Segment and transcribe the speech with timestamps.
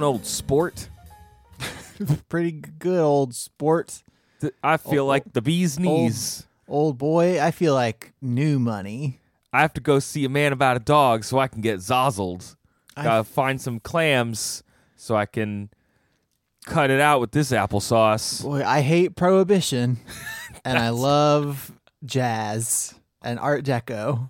[0.00, 0.88] Going, old sport?
[2.28, 4.02] Pretty good old sport.
[4.62, 6.46] I feel Old- like the bee's knees.
[6.66, 9.20] Old boy, I feel like new money.
[9.52, 12.56] I have to go see a man about a dog so I can get zozzled.
[12.96, 14.62] I- Gotta find some clams
[14.96, 15.70] so I can
[16.66, 18.42] cut it out with this applesauce.
[18.42, 19.98] Boy, I hate prohibition
[20.64, 21.70] and I love
[22.04, 24.28] jazz and art deco.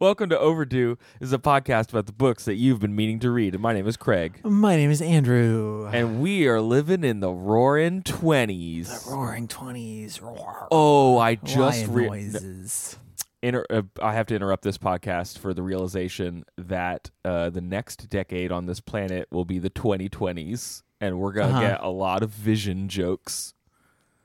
[0.00, 0.98] Welcome to Overdue.
[1.20, 3.54] This is a podcast about the books that you've been meaning to read.
[3.54, 4.40] And my name is Craig.
[4.44, 5.88] My name is Andrew.
[5.92, 9.04] And we are living in the roaring 20s.
[9.04, 10.20] The Roaring 20s.
[10.20, 10.68] Roar.
[10.70, 12.96] Oh, I just re- noises.
[13.42, 18.08] inter- uh, I have to interrupt this podcast for the realization that uh, the next
[18.08, 21.60] decade on this planet will be the 2020s, and we're gonna Uh-huh.
[21.60, 23.54] get a lot of vision jokes.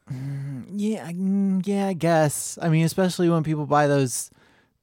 [0.09, 2.57] Yeah, mm, yeah, I guess.
[2.61, 4.29] I mean, especially when people buy those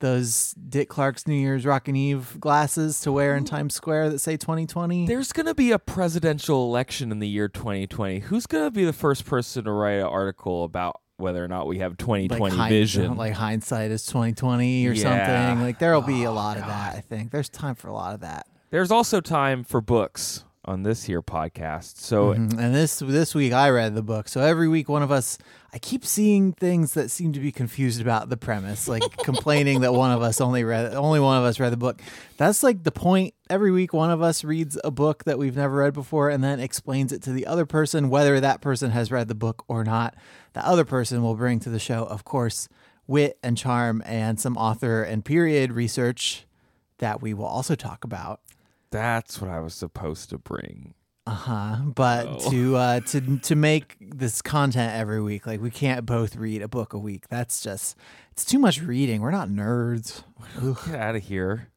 [0.00, 3.48] those Dick Clark's New Year's Rockin' Eve glasses to wear in mm.
[3.48, 5.06] Times Square that say 2020.
[5.06, 8.20] There's gonna be a presidential election in the year 2020.
[8.20, 11.78] Who's gonna be the first person to write an article about whether or not we
[11.78, 13.16] have 2020 hind- vision?
[13.16, 15.02] like hindsight is 2020 or Yeah.
[15.48, 15.64] something.
[15.64, 16.94] Like there'll be a Oh, lot of that.
[16.96, 18.46] I think there's time for a lot of that.
[18.70, 21.96] There's also time for books on this here podcast.
[21.96, 22.58] So Mhm.
[22.58, 24.28] And this this week I read the book.
[24.28, 25.38] So every week one of us
[25.72, 29.92] I keep seeing things that seem to be confused about the premise, like complaining that
[29.92, 32.00] one of us only read only one of us read the book.
[32.36, 33.34] That's like the point.
[33.50, 36.60] Every week one of us reads a book that we've never read before and then
[36.60, 40.14] explains it to the other person whether that person has read the book or not.
[40.52, 42.68] The other person will bring to the show, of course,
[43.06, 46.46] wit and charm and some author and period research
[46.98, 48.40] that we will also talk about.
[48.90, 50.94] That's what I was supposed to bring.
[51.26, 51.76] Uh huh.
[51.94, 52.50] But Oh.
[52.50, 56.68] to uh, to to make this content every week, like we can't both read a
[56.68, 57.28] book a week.
[57.28, 57.96] That's just
[58.32, 59.20] it's too much reading.
[59.20, 60.22] We're not nerds.
[60.62, 61.68] Ugh, Get out of here.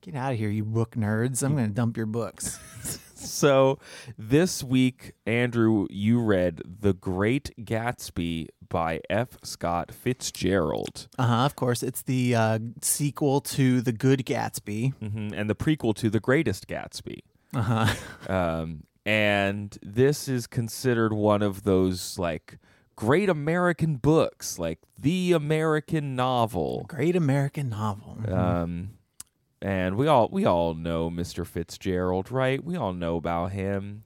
[0.00, 1.42] get out of here, you book nerds.
[1.42, 2.58] I'm gonna dump your books.
[3.18, 3.78] So
[4.16, 9.38] this week, Andrew, you read The Great Gatsby by F.
[9.42, 11.44] Scott Fitzgerald, Uh huh.
[11.46, 14.92] Of course, it's the uh, sequel to The Good Gatsby.
[14.94, 17.20] hmm and the prequel to The Greatest Gatsby.
[17.54, 18.32] Uh huh.
[18.32, 22.58] Um, and this is considered one of those like
[22.94, 26.84] great American books, like the American novel.
[26.88, 28.18] Great American novel.
[28.30, 28.90] Um,
[29.62, 31.46] and we all we all know Mr.
[31.46, 32.62] Fitzgerald, right?
[32.62, 34.04] We all know about him.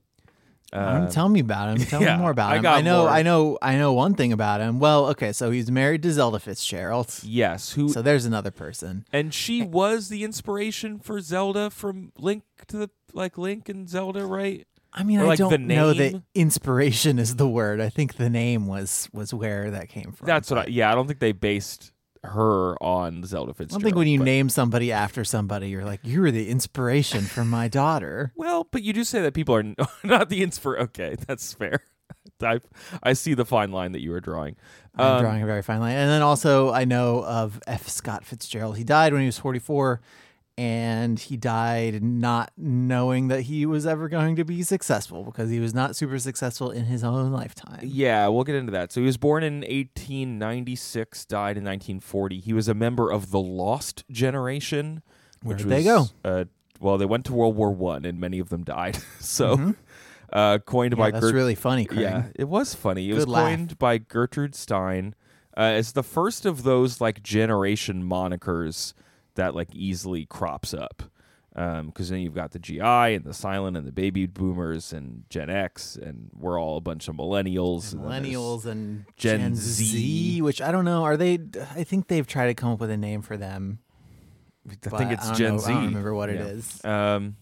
[0.75, 1.87] Um, tell me about him.
[1.87, 2.63] Tell yeah, me more about I him.
[2.63, 3.01] got I know.
[3.03, 3.11] more.
[3.11, 3.59] I know.
[3.61, 4.79] I know one thing about him.
[4.79, 5.33] Well, okay.
[5.33, 7.15] So he's married to Zelda Fitzgerald.
[7.23, 9.05] yes, who So there's another person.
[9.13, 14.25] And she was the inspiration for Zelda from Link to the like Link and Zelda,
[14.25, 14.67] right?
[14.95, 17.79] I mean, Or, I like, don't know that inspiration is the word.
[17.81, 20.27] I think the name was was where that came from.
[20.27, 21.93] That's what I yeah, I don't think they based
[22.25, 23.73] her on Zelda Fitzgerald.
[23.73, 26.49] I don't think when you but- name somebody after somebody, you're like, you were the
[26.49, 28.33] inspiration for my daughter.
[28.43, 29.63] Well, but you do say that people are
[30.05, 31.81] not the inspir okay, that's fair.
[32.43, 32.61] I
[33.03, 34.57] I see the fine line that you are drawing.
[34.97, 35.95] I'm Um, drawing a very fine line.
[35.97, 37.89] And then also, I know of F.
[37.89, 38.77] Scott Fitzgerald.
[38.77, 40.01] He died when he was 44,
[40.63, 45.59] and he died not knowing that he was ever going to be successful because he
[45.59, 47.81] was not super successful in his own lifetime.
[47.83, 48.93] Yeah, we'll get into that.
[48.93, 52.39] So he was born in 1896, died in 1940.
[52.39, 55.03] He was a member of the Lost Generation.
[55.43, 56.07] Where'd which they go?
[56.25, 56.45] Uh,
[56.81, 58.99] well, they went to World War One, and many of them died.
[59.19, 59.75] so,
[60.33, 61.01] uh, coined Mm-hmm.
[61.01, 62.01] Yeah, by that's Gert- really funny, Craig.
[62.03, 63.11] Yeah, it was funny.
[63.11, 63.49] It was laugh.
[63.49, 65.17] coined by Gertrude Stein.
[65.57, 68.95] Uh, it's the first of those like generation monikers
[69.35, 71.03] that like easily crops up.
[71.55, 75.51] Because then you've got the GI and the silent and the baby boomers and Gen
[75.51, 77.93] X, and we're all a bunch of millennials.
[77.93, 79.85] and Millennials and Gen Gen, Z.
[79.85, 81.03] Z, which I don't know.
[81.05, 81.39] Are they?
[81.75, 83.81] I think they've tried to come up with a name for them.
[84.67, 85.71] I think it's don't Gen know- Z.
[85.73, 86.47] I don't remember what it Yeah.
[86.47, 86.85] is.
[86.87, 87.37] Um,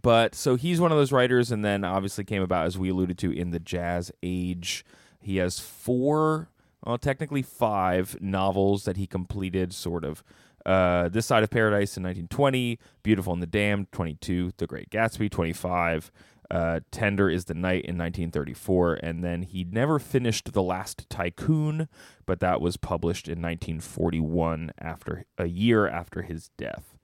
[0.00, 3.18] but so he's one of those writers, and then obviously came about as we alluded
[3.18, 4.86] to in the jazz age.
[5.20, 6.48] He has four,
[6.82, 10.24] well, technically five novels that he completed, sort of.
[10.64, 15.30] Uh, this Side of Paradise in 1920, Beautiful and the Damned, 22, The Great Gatsby,
[15.30, 16.10] 25,
[16.50, 21.88] uh, Tender is the Night in 1934, and then he never finished The Last Tycoon,
[22.26, 26.96] but that was published in 1941 after a year after his death.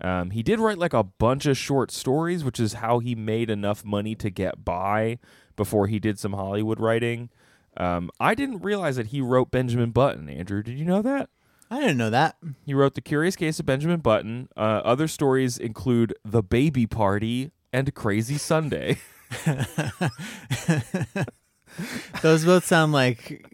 [0.00, 3.50] Um, he did write like a bunch of short stories, which is how he made
[3.50, 5.18] enough money to get by
[5.56, 7.30] before he did some Hollywood writing.
[7.76, 10.28] Um, I didn't realize that he wrote Benjamin Button.
[10.28, 11.30] Andrew, did you know that?
[11.70, 12.36] I didn't know that.
[12.64, 14.48] He wrote The Curious Case of Benjamin Button.
[14.56, 18.98] Uh, other stories include The Baby Party and Crazy Sunday.
[22.22, 23.46] Those both sound like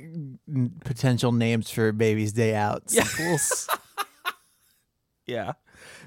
[0.84, 3.68] potential names for baby's day out sequels.
[5.26, 5.52] yeah.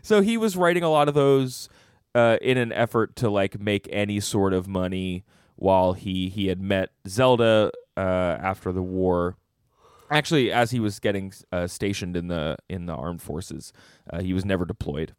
[0.01, 1.69] So he was writing a lot of those
[2.15, 5.25] uh, in an effort to like make any sort of money
[5.55, 9.35] while he he had met Zelda uh, after the war.
[10.09, 13.73] Actually, as he was getting uh, stationed in the in the armed forces,
[14.11, 15.13] uh, he was never deployed.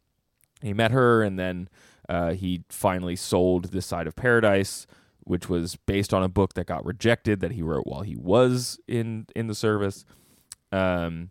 [0.61, 1.69] He met her, and then
[2.07, 4.87] uh, he finally sold this side of paradise,
[5.21, 8.79] which was based on a book that got rejected that he wrote while he was
[8.87, 10.05] in in the service.
[10.71, 11.29] Um,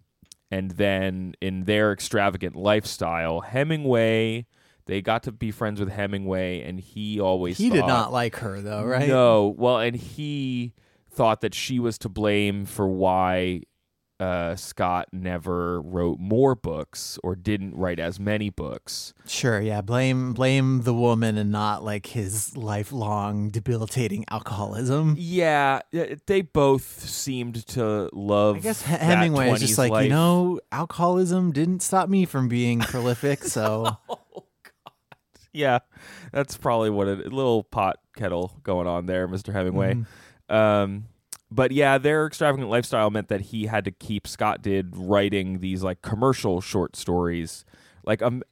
[0.50, 4.46] and then in their extravagant lifestyle, Hemingway
[4.88, 8.60] they got to be friends with Hemingway, and he always he did not like her
[8.62, 9.06] though, right?
[9.06, 10.72] no, well, and he
[11.18, 13.62] thought that she was to blame for why
[14.20, 19.12] uh, Scott never wrote more books or didn't write as many books.
[19.26, 19.80] Sure, yeah.
[19.80, 25.16] Blame blame the woman and not like his lifelong debilitating alcoholism.
[25.18, 25.80] Yeah,
[26.26, 28.58] they both seemed to love.
[28.58, 30.04] I guess Hemingway is just like, life.
[30.04, 33.96] you know, alcoholism didn't stop me from being prolific, so
[35.52, 35.80] Yeah,
[36.32, 39.52] that's probably what it, a little pot kettle going on there, Mr.
[39.52, 40.04] Hemingway.
[40.48, 41.06] Um,
[41.50, 45.82] but yeah, their extravagant lifestyle meant that he had to keep Scott did writing these
[45.82, 47.64] like commercial short stories.
[48.04, 48.42] Like um,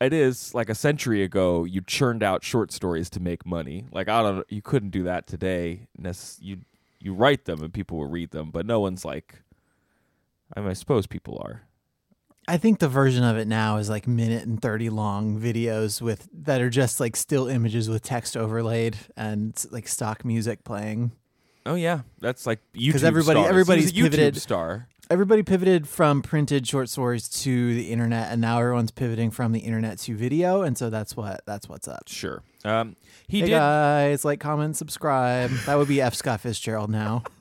[0.00, 3.86] it is like a century ago, you churned out short stories to make money.
[3.92, 5.88] Like I don't, you couldn't do that today.
[6.40, 6.58] You
[6.98, 9.42] you write them and people will read them, but no one's like.
[10.56, 11.62] I, mean, I suppose people are.
[12.46, 16.28] I think the version of it now is like minute and 30 long videos with
[16.32, 21.10] that are just like still images with text overlaid and like stock music playing.
[21.66, 22.86] Oh yeah, that's like YouTube.
[22.86, 23.50] Because everybody- stars.
[23.50, 24.88] everybody's a YouTube pivoted- star.
[25.08, 29.60] Everybody pivoted from printed short stories to the internet and now everyone's pivoting from the
[29.60, 32.08] internet to video and so that's what that's what's up.
[32.08, 32.42] Sure.
[32.64, 32.96] Um,
[33.28, 33.52] he hey did.
[33.52, 35.50] guys, like, comment, subscribe.
[35.66, 36.14] That would be F.
[36.14, 37.22] Scott Fitzgerald now.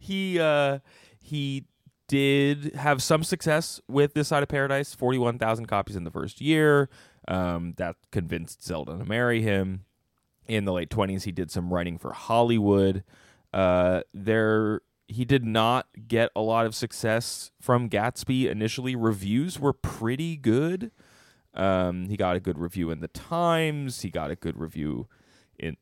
[0.00, 0.80] He uh,
[1.20, 1.64] he
[2.08, 4.94] did have some success with this side of paradise.
[4.94, 6.88] Forty-one thousand copies in the first year.
[7.28, 9.84] Um, that convinced Zelda to marry him.
[10.48, 13.02] In the late twenties, he did some writing for Hollywood.
[13.52, 18.94] Uh, there, he did not get a lot of success from Gatsby initially.
[18.94, 20.90] Reviews were pretty good.
[21.54, 24.02] Um, he got a good review in the Times.
[24.02, 25.08] He got a good review
[25.58, 25.76] in,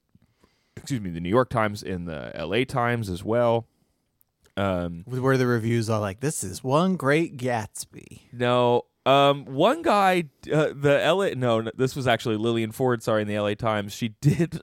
[0.76, 2.64] excuse me, the New York Times, in the L.A.
[2.64, 3.66] Times as well.
[4.56, 8.20] Um, Where the reviews are like, this is one great Gatsby.
[8.32, 13.02] no, um, one guy, uh, the LA, no, no, this was actually Lillian Ford.
[13.02, 14.60] Sorry, in the LA Times, she did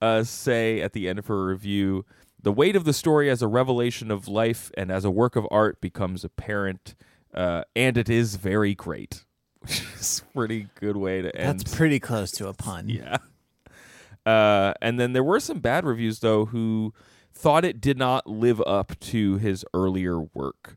[0.00, 2.04] uh, say at the end of her review,
[2.42, 5.46] the weight of the story as a revelation of life and as a work of
[5.50, 6.94] art becomes apparent,
[7.34, 9.24] uh, and it is very great.
[9.60, 11.60] Which is a pretty good way to end.
[11.60, 12.88] That's pretty close to a pun.
[12.88, 13.18] Yeah.
[14.24, 16.92] Uh, and then there were some bad reviews though who
[17.32, 20.76] thought it did not live up to his earlier work.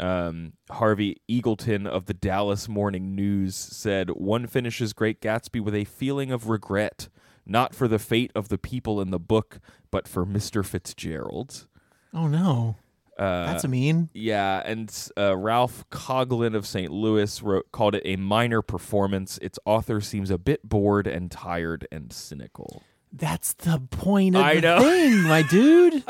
[0.00, 5.84] Um, Harvey Eagleton of the Dallas Morning News said, "One finishes Great Gatsby with a
[5.84, 7.08] feeling of regret,
[7.46, 11.66] not for the fate of the people in the book, but for Mister Fitzgerald."
[12.14, 12.76] Oh no,
[13.18, 14.08] Uh, that's a mean.
[14.14, 16.90] yeah, and uh, Ralph Coghlan of St.
[16.90, 19.38] Louis wrote called it a minor performance.
[19.42, 22.82] Its author seems a bit bored and tired and cynical.
[23.12, 24.80] That's the point of I the know.
[24.80, 26.04] thing, my dude.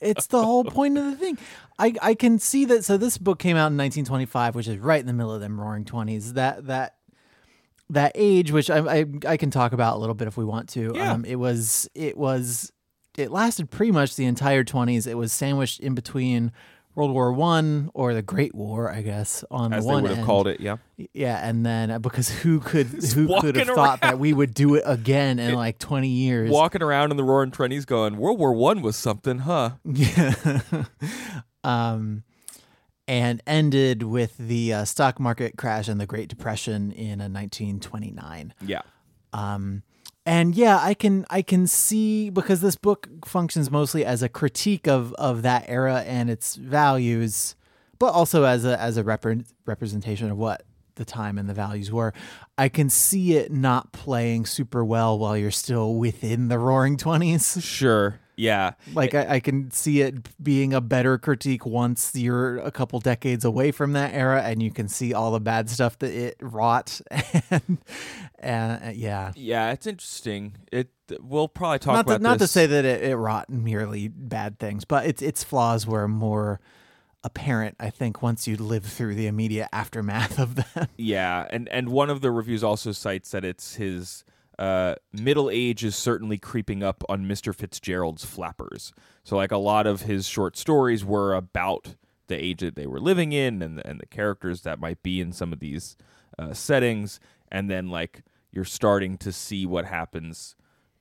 [0.00, 1.38] It's the whole point of the thing.
[1.78, 2.84] I, I can see that.
[2.84, 5.60] So this book came out in 1925, which is right in the middle of them
[5.60, 6.32] Roaring Twenties.
[6.34, 6.96] That that
[7.90, 10.68] that age, which I, I I can talk about a little bit if we want
[10.70, 10.92] to.
[10.94, 11.12] Yeah.
[11.12, 12.72] Um, it was it was
[13.16, 15.06] it lasted pretty much the entire 20s.
[15.06, 16.52] It was sandwiched in between
[16.98, 20.10] World War One or the Great War, I guess, on as the they one would
[20.10, 20.26] have end.
[20.26, 20.58] called it.
[20.60, 20.78] Yeah,
[21.14, 24.74] Yeah, and then uh, because who could who could have thought that we would do
[24.74, 26.50] it again in like 20 years?
[26.50, 29.70] walking around in the Roaring Twenties, going World War One was something, huh?
[29.84, 30.34] Yeah.
[31.64, 32.24] um,
[33.06, 38.54] and ended with the uh, stock market crash and the Great Depression in uh, 1929.
[38.66, 38.82] Yeah,
[39.32, 39.82] Um,
[40.28, 44.86] and yeah, I can I can see because this book functions mostly as a critique
[44.86, 47.56] of of that era and its values,
[47.98, 50.64] but also as a as a repre- representation of what
[50.96, 52.12] the time and the values were.
[52.58, 57.56] I can see it not playing super well while you're still within the Roaring Twenties.
[57.62, 58.20] Sure.
[58.38, 58.74] Yeah.
[58.94, 63.44] Like I, I can see it being a better critique once you're a couple decades
[63.44, 67.00] away from that era, and you can see all the bad stuff that it wrought.
[67.50, 67.78] and,
[68.38, 70.56] and uh, yeah, Yeah, it's interesting.
[70.70, 70.90] It
[71.20, 74.58] we'll probably talk not about to, not to say that it, it wrought merely bad
[74.58, 76.60] things, but its its flaws were more
[77.24, 77.76] apparent.
[77.80, 80.88] I think once you live through the immediate aftermath of them.
[80.96, 84.24] Yeah, and and one of the reviews also cites that it's his
[84.58, 87.54] uh, middle age is certainly creeping up on Mr.
[87.54, 88.92] Fitzgerald's flappers.
[89.24, 91.94] So like a lot of his short stories were about
[92.26, 95.32] the age that they were living in and and the characters that might be in
[95.32, 95.96] some of these
[96.38, 98.22] uh, settings, and then like
[98.52, 100.54] you're starting to see what happens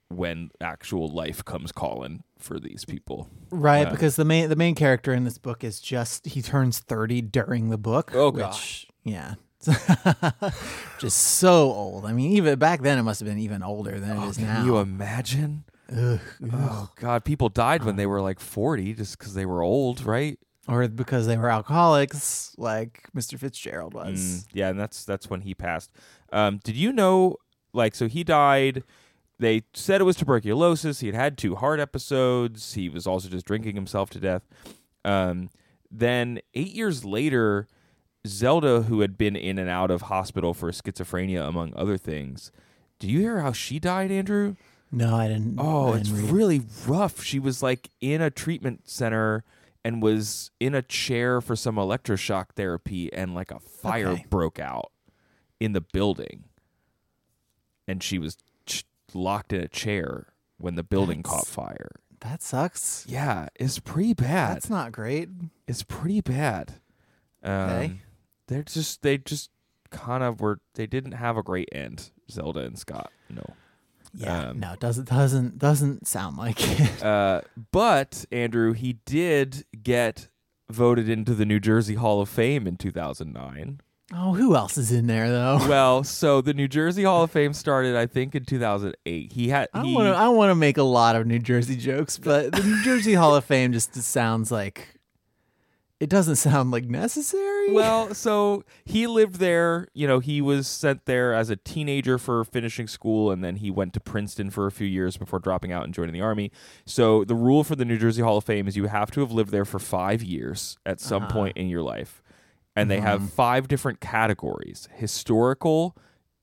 [0.10, 3.28] when actual life comes calling for these people.
[3.52, 3.90] Right, Yeah.
[3.90, 7.70] because the main the main character in this book is just he turns thirty during
[7.70, 8.12] the book.
[8.14, 8.88] Oh, which, gosh.
[9.04, 9.34] yeah,
[11.00, 12.06] just so old.
[12.06, 14.46] I mean, even back then it must have been even older than it is Can
[14.46, 14.66] now.
[14.66, 15.64] you imagine?
[15.94, 20.38] Oh God, people died when they were like forty just because they were old, right?
[20.68, 23.40] or because they were alcoholics, like Mr.
[23.40, 24.20] Fitzgerald was.
[24.20, 25.92] Mm, yeah, and that's that's when he passed.
[26.32, 27.38] Um, did you know?
[27.74, 28.84] Like, so he died.
[29.40, 31.00] They said it was tuberculosis.
[31.00, 32.74] He had had two heart episodes.
[32.74, 34.42] He was also just drinking himself to death.
[35.06, 35.50] Um,
[35.92, 37.68] then eight years later,
[38.26, 42.52] Zelda, who had been in and out of hospital for schizophrenia among other things,
[43.00, 44.56] do you hear how she died, Andrew?
[44.92, 45.56] No, I didn't.
[45.60, 46.32] Oh, I it's didn't read.
[46.34, 47.22] really rough.
[47.24, 49.44] She was like in a treatment center
[49.84, 54.26] and was in a chair for some electroshock therapy, and like a fire Okay.
[54.30, 54.92] broke out
[55.60, 56.46] in the building,
[57.88, 61.92] and she was ch- locked in a chair when the building That's- caught fire.
[62.22, 63.06] that sucks.
[63.08, 64.56] Yeah, it's pretty bad.
[64.56, 65.30] That's not great.
[65.68, 66.74] it's pretty bad.
[67.44, 68.02] Um, Okay.
[68.48, 69.50] They're just they just
[69.90, 70.60] kind of were.
[70.76, 72.12] They didn't have a great end.
[72.32, 73.12] Zelda and Scott.
[73.30, 73.44] No.
[74.14, 77.04] Yeah, Um, no, it doesn't doesn't doesn't sound like it.
[77.04, 80.30] Uh, but Andrew, he did get
[80.70, 83.82] voted into the New Jersey Hall of Fame in 2009.
[84.14, 85.58] Oh, who else is in there though?
[85.68, 89.34] well, so the New Jersey Hall of Fame started, I think, in 2008.
[89.34, 90.18] He had I he, don't want to.
[90.18, 93.14] I don't want to make a lot of New Jersey jokes, but the New Jersey
[93.14, 94.97] Hall of Fame just sounds like
[96.00, 97.72] it doesn't sound like necessary.
[97.74, 99.88] well, so he lived there.
[99.94, 103.72] You know, he was sent there as a teenager for finishing school, and then he
[103.72, 106.52] went to Princeton for a few years before dropping out and joining the army.
[106.86, 109.32] So the rule for the New Jersey Hall of Fame is you have to have
[109.32, 111.34] lived there for five years at some Uh-huh.
[111.34, 112.22] point in your life,
[112.76, 115.96] and they have five different categories: historical.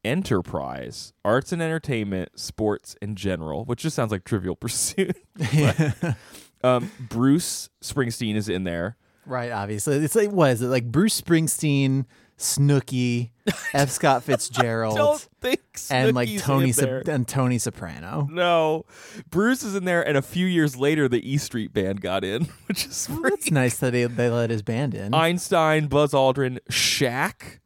[0.06, 5.16] Enterprise, arts and entertainment, sports, and general, which just sounds like Trivial Pursuit.
[6.62, 8.96] um, Bruce Springsteen is in there.
[9.26, 9.50] Right.
[9.50, 10.84] Obviously, it's like what is it like?
[10.90, 12.06] Bruce Springsteen,
[12.38, 13.30] Snooki,
[13.74, 13.90] F.
[13.90, 17.02] Scott Fitzgerald, Don't think and like Tony in Sop- there.
[17.08, 18.28] and Tony Soprano.
[18.30, 18.84] No,
[19.30, 22.44] Bruce is in there, and a few years later, the E Street Band got in,
[22.66, 23.36] which is Well, pretty.
[23.36, 25.12] that's nice that they, they let his band in.
[25.14, 27.58] Einstein, Buzz Aldrin, Shaq,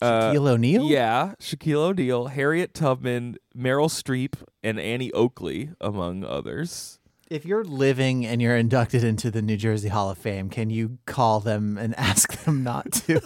[0.00, 0.84] uh, Shaquille O'Neal.
[0.86, 6.98] yeah, Shaquille O'Neal, Harriet Tubman, Meryl Streep, and Annie Oakley, among others.
[7.32, 10.98] If you're living and you're inducted into the New Jersey Hall of Fame, can you
[11.06, 13.22] call them and ask them not to?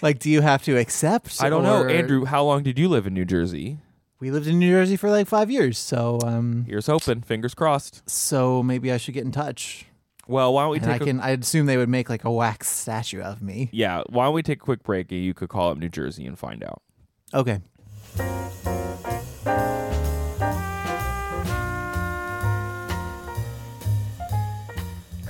[0.00, 1.42] like, do you have to accept?
[1.42, 2.24] I don't know, Andrew.
[2.24, 3.80] How long did you live in New Jersey?
[4.18, 7.20] We lived in New Jersey for like five years, so um, Here's hoping.
[7.20, 8.08] Fingers crossed.
[8.08, 9.84] so maybe I should get in touch.
[10.26, 11.20] Well, why don't we and I take a can.
[11.20, 13.68] I'd assume they would make like a wax statue of me.
[13.72, 14.04] yeah?
[14.08, 16.38] Why don't we take a quick break and you could call up New Jersey and
[16.38, 16.80] find out.
[17.34, 17.60] Okay.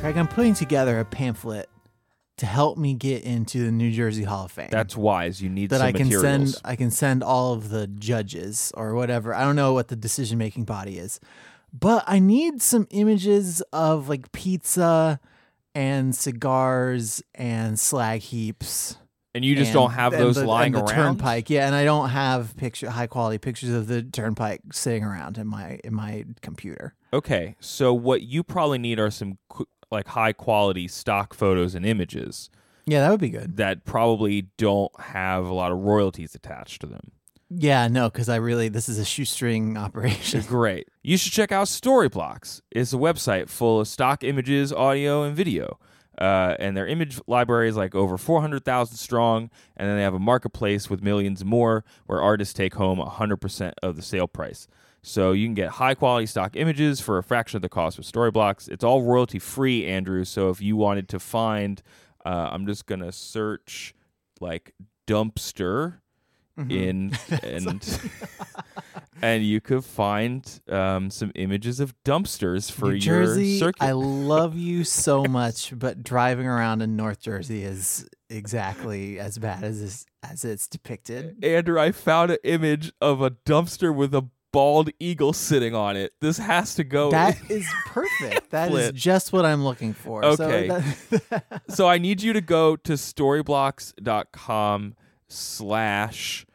[0.05, 1.67] Craig, I'm putting together a pamphlet
[2.37, 4.69] to help me get into the New Jersey Hall of Fame.
[4.71, 5.41] That's wise.
[5.41, 6.53] You need that some I can materials.
[6.53, 6.61] send.
[6.63, 9.35] I can send all of the judges or whatever.
[9.35, 11.21] I don't know what the decision making body is,
[11.73, 15.21] but I need some images of like pizza
[15.75, 18.99] and cigars and slag heaps.
[19.35, 20.89] and you just and- don't have those the, lying around.
[20.89, 25.39] Turnpike, yeah, and I don't have picture high quality pictures of the turnpike sitting around
[25.39, 26.95] in my in my computer.
[27.15, 31.87] Okay, so what you probably need are some qu- like high quality stock photos and
[31.87, 32.51] images
[32.87, 33.57] Yeah, that would be good.
[33.57, 37.13] that probably don't have a lot of royalties attached to them.
[37.57, 40.43] Yeah, no, because I really this is a shoestring operation.
[40.49, 40.89] Great.
[41.03, 42.61] You should check out Storyblocks.
[42.71, 45.79] It's a website full of stock images, audio, and video.
[46.17, 49.51] Uh, and their image library is like over 400,000 strong.
[49.77, 53.97] And then they have a marketplace with millions more where artists take home 100% of
[53.97, 54.67] the sale price.
[55.05, 58.11] So you can get high quality stock images for a fraction of the cost with
[58.11, 58.69] Storyblocks.
[58.69, 60.25] It's all royalty free, Andrew.
[60.25, 61.83] So if you wanted to find,
[62.25, 63.95] uh, I'm just going to search
[64.41, 64.75] like
[65.07, 65.99] dumpster
[66.57, 66.71] Mm-hmm.
[66.71, 68.01] in and
[69.23, 73.83] and you could find um, some images of dumpsters for New your Jersey, circuit.
[73.83, 79.65] I love you so much, but driving around in North Jersey is exactly as bad
[79.65, 81.45] as as it's depicted.
[81.45, 86.13] Andrew, I found an image of a dumpster with a bald eagle sitting on it.
[86.21, 87.11] This has to go.
[87.11, 88.51] That is perfect.
[88.51, 90.25] That is just what I'm looking for.
[90.25, 90.69] Okay.
[90.69, 94.95] So that, so I need you to go to storyblocks.com
[95.29, 96.47] slash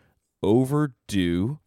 [0.41, 1.60] overdue,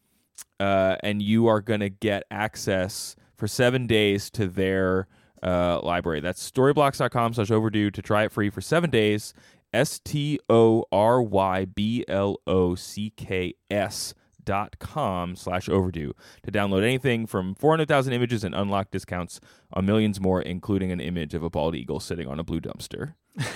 [0.59, 5.09] uh, and you are going to get access for seven days to their
[5.43, 6.21] uh, library.
[6.21, 9.35] That's storyblocks.com slash overdue to try it free for seven days.
[9.75, 16.13] S T O R Y B L O C K S dot com slash overdue
[16.45, 19.41] to download anything from 400,000 images and unlock discounts
[19.73, 23.15] on millions more, including an image of a bald eagle sitting on a blue dumpster.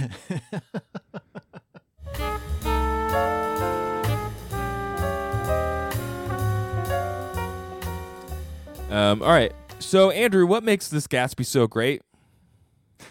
[8.90, 9.52] Um, all right.
[9.78, 12.02] So, Andrew, what makes this Gatsby so great?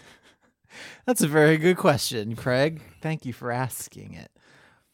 [1.06, 2.80] That's a very good question, Craig.
[3.00, 4.30] Thank you for asking it.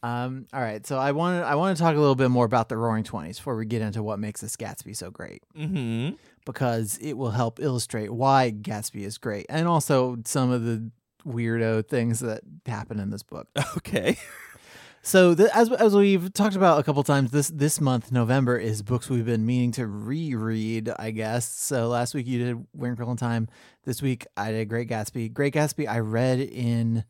[0.03, 2.45] Um, all right, so I want to I want to talk a little bit more
[2.45, 6.15] about the Roaring Twenties before we get into what makes this Gatsby so great, Mm-hmm.
[6.45, 10.91] because it will help illustrate why Gatsby is great, and also some of the
[11.25, 13.47] weirdo things that happen in this book.
[13.77, 14.17] Okay.
[15.05, 18.81] So, the, as as we've talked about a couple times, this this month November is
[18.81, 20.89] books we've been meaning to reread.
[20.97, 21.45] I guess.
[21.49, 23.49] So last week you did Wrinkle in Time.
[23.83, 25.33] This week I did Great Gatsby.
[25.33, 27.03] Great Gatsby I read in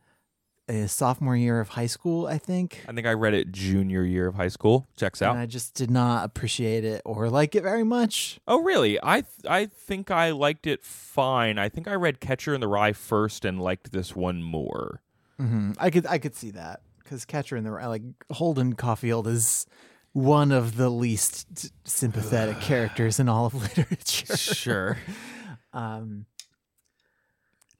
[0.70, 2.84] a sophomore year of high school, I think.
[2.88, 4.88] I think I read it junior year of high school.
[4.96, 5.32] Checks out.
[5.32, 8.40] And I just did not appreciate it or like it very much.
[8.48, 8.98] oh, really?
[9.04, 11.58] I th- I think I liked it fine.
[11.60, 15.02] I think I read Catcher in the Rye first and liked this one more.
[15.38, 19.28] hmm I could I could see that because Catcher in the Rye, like Holden Caulfield
[19.28, 19.66] is
[20.14, 24.38] one of the least sympathetic characters in all of literature.
[24.38, 24.98] Sure.
[25.76, 26.28] Um,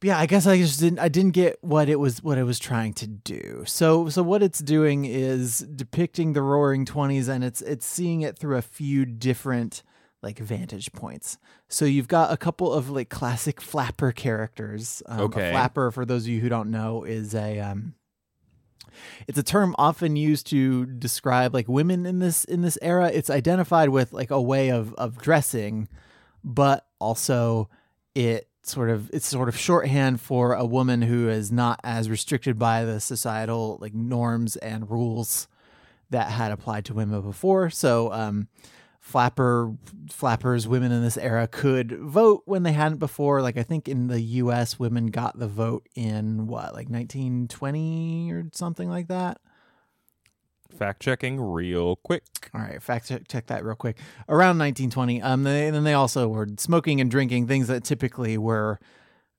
[0.04, 1.00] yeah, I guess I just didn't.
[1.00, 2.22] I didn't get what it was.
[2.22, 3.64] What it was trying to do.
[3.66, 8.38] So, so what it's doing is depicting the Roaring Twenties, and it's it's seeing it
[8.38, 9.84] through a few different
[10.22, 11.38] like vantage points.
[11.68, 15.02] So you've got a couple of like classic flapper characters.
[15.06, 15.50] Um, Okay.
[15.50, 17.96] A flapper, for those of you who don't know, is a um,
[19.28, 23.10] it's a term often used to describe like women in this in this era.
[23.14, 25.88] It's identified with like a way of of dressing,
[26.44, 27.70] but also
[28.16, 32.58] it sort of it's sort of shorthand for a woman who is not as restricted
[32.58, 35.48] by the societal like norms and rules
[36.10, 37.70] that had applied to women before.
[37.70, 38.48] So um
[39.04, 39.76] flapper
[40.10, 44.08] flappers women in this era could vote when they hadn't before like i think in
[44.08, 49.42] the us women got the vote in what like 1920 or something like that
[50.78, 52.24] Fact checking real quick.
[52.54, 55.94] all right fact check, check that real quick around 1920 um they, and then they
[55.94, 58.80] also were smoking and drinking things that typically were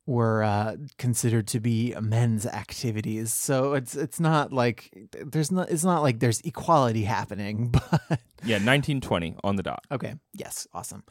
[0.07, 4.91] were uh, considered to be men's activities so it's it's not like
[5.25, 9.83] there's not it's not like there's equality happening but Yeah, 1920 on the dot.
[9.91, 10.15] Okay.
[10.35, 10.67] Yes.
[10.75, 11.03] Awesome.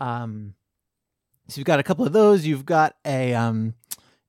[0.00, 0.54] Um,
[1.46, 2.44] so you've got a couple of those.
[2.44, 3.74] You've got a um,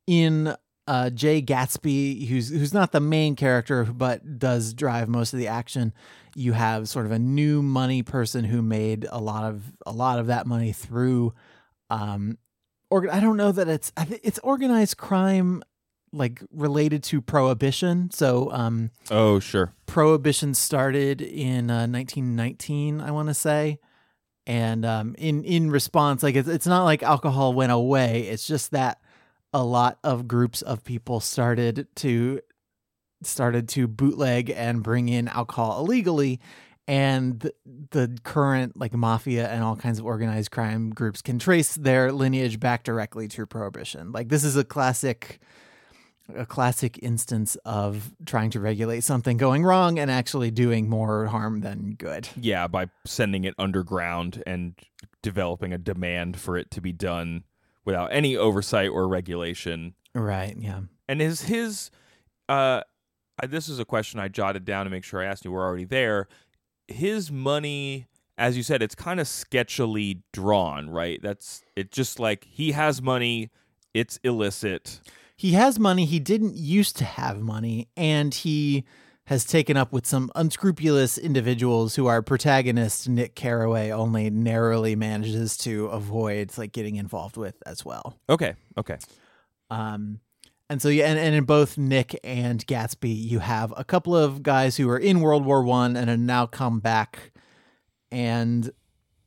[0.06, 0.56] in
[0.88, 5.48] uh, Jay Gatsby, who's who's not the main character, but does drive most of the
[5.48, 5.94] action.
[6.36, 10.20] You have sort of a new money person who made a lot of a lot
[10.20, 11.34] of that money through.
[11.90, 12.38] Um,
[12.90, 15.62] or I don't know that it's I think it's organized crime
[16.14, 18.10] like related to prohibition.
[18.12, 19.74] So um, Oh, sure.
[19.86, 23.80] prohibition started in uh, 1919 i want to say
[24.48, 28.72] and um, in in response like it's, it's not like alcohol went away it's just
[28.72, 29.00] that
[29.54, 32.42] a lot of groups of people started to
[33.24, 36.40] started to bootleg and bring in alcohol illegally
[36.88, 37.52] and
[37.92, 42.60] the, current like mafia and all kinds of organized crime groups can trace their lineage
[42.60, 45.40] back directly to prohibition like this is a classic
[46.36, 51.62] a classic instance of trying to regulate something going wrong and actually doing more harm
[51.62, 52.30] than good.
[52.40, 54.76] Yeah, by sending it underground and
[55.22, 57.44] developing a demand for it to be done
[57.86, 59.94] without any oversight or regulation.
[60.14, 60.56] Right.
[60.58, 60.82] Yeah.
[61.08, 61.92] And is his
[62.50, 62.82] uh
[63.42, 65.66] I- this is a question I jotted down to make sure I asked you we're
[65.66, 66.28] already there.
[66.88, 71.22] His money as you said it's kind of sketchily drawn, right?
[71.22, 73.50] That's it just like he has money,
[73.94, 75.02] it's illicit.
[75.36, 76.06] He has money.
[76.06, 78.84] He didn't used to have money, and he
[79.32, 85.56] has taken up with some unscrupulous individuals who our protagonist Nick Carraway only narrowly manages
[85.60, 88.18] to avoid like getting involved with as well.
[88.30, 88.98] Okay, okay.
[89.70, 90.20] Um,
[90.70, 94.44] And so yeah, and, and in both Nick and Gatsby, you have a couple of
[94.44, 97.32] guys who are in World War One and have now come back
[98.12, 98.70] and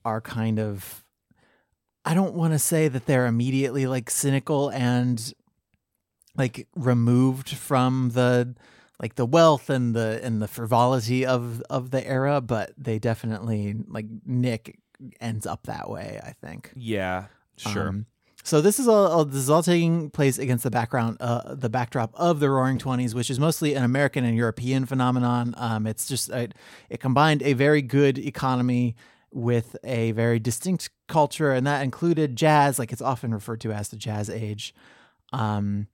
[0.05, 1.03] are kind of
[2.05, 5.33] I don't want to say that they're immediately like cynical and
[6.37, 8.55] like removed from the
[9.00, 13.74] like the wealth and the and the frivolity of of the era, but they definitely
[13.88, 14.78] like Nick
[15.20, 16.72] ends up that way, I think.
[16.76, 17.26] Yeah,
[17.57, 17.88] sure.
[17.88, 18.07] Um,
[18.42, 21.70] so this is all, all this is all taking place against the background, uh, the
[21.70, 25.54] backdrop of the Roaring Twenties, which is mostly an American and European phenomenon.
[25.57, 26.54] Um, it's just it,
[26.90, 28.96] it combined a very good economy
[29.33, 33.88] with a very distinct culture, and that included jazz, like it's often referred to as
[33.88, 34.74] the Jazz Age.
[35.33, 35.88] Um,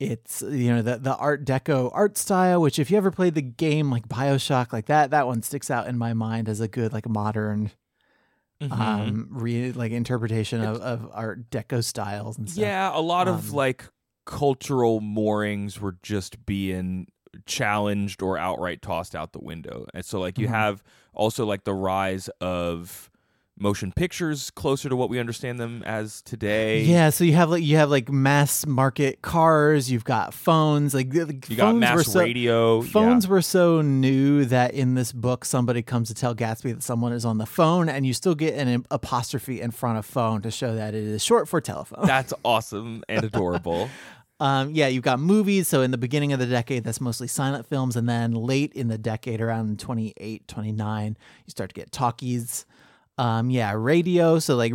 [0.00, 3.42] it's you know the the Art Deco art style, which if you ever played the
[3.42, 6.92] game like Bioshock, like that, that one sticks out in my mind as a good
[6.92, 7.70] like modern
[8.62, 8.70] Mhm.
[8.70, 12.62] um re like interpretation of, of art deco styles and stuff.
[12.62, 13.84] yeah, a lot of Um, like
[14.26, 17.08] cultural moorings were just being
[17.46, 19.86] challenged or outright tossed out the window.
[19.92, 20.50] And so like you Mhm.
[20.52, 23.10] have also like the rise of
[23.56, 26.82] motion pictures closer to what we understand them as today.
[26.82, 31.10] Yeah, so you have like you have like mass market cars, you've got phones, like
[31.10, 32.82] the You got mass so, radio.
[32.82, 32.90] yeah.
[32.90, 37.12] Phones were so new that in this book somebody comes to tell Gatsby that someone
[37.12, 40.50] is on the phone and you still get an apostrophe in front of phone to
[40.50, 42.06] show that it is short for telephone.
[42.06, 43.88] That's awesome and adorable.
[44.40, 45.68] Um, yeah, you've got movies.
[45.68, 47.94] So in the beginning of the decade, that's mostly silent films.
[47.94, 52.66] And then late in the decade, around 28, 29, you start to get talkies.
[53.16, 54.38] Um, yeah, radio.
[54.40, 54.72] So like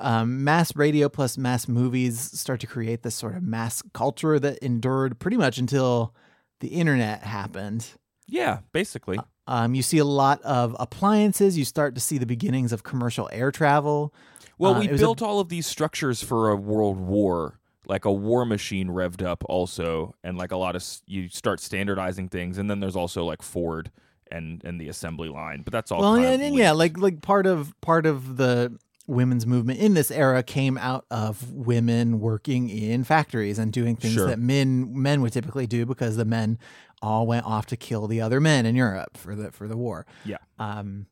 [0.00, 4.58] um, mass radio plus mass movies start to create this sort of mass culture that
[4.58, 6.14] endured pretty much until
[6.60, 7.86] the internet happened.
[8.26, 9.18] yeah, basically.
[9.48, 11.56] Um, you see a lot of appliances.
[11.56, 14.12] You start to see the beginnings of commercial air travel.
[14.58, 18.04] Well, uh, we was a- built all of these structures for a world war, like
[18.04, 22.58] a war machine revved up also, and like a lot of you start standardizing things,
[22.58, 23.92] and then there's also like Ford
[24.30, 26.00] and and the assembly line, but that's all.
[26.00, 28.76] well, of and yeah, like like part of part of the
[29.08, 34.14] women's movement in this era came out of women working in factories and doing things
[34.14, 34.26] Sure.
[34.26, 36.58] that men men would typically do because the men
[37.02, 40.06] all went off to kill the other men in Europe for the for the war.
[40.24, 40.38] Yeah.
[40.58, 41.06] Um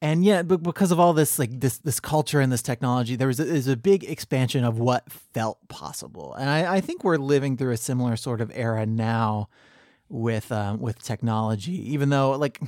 [0.00, 3.28] and yeah, but because of all this like this this culture and this technology, there
[3.28, 7.16] was a, there's a big expansion of what felt possible, and I, I think we're
[7.16, 9.48] living through a similar sort of era now
[10.08, 11.92] with um, with technology.
[11.92, 12.60] Even though like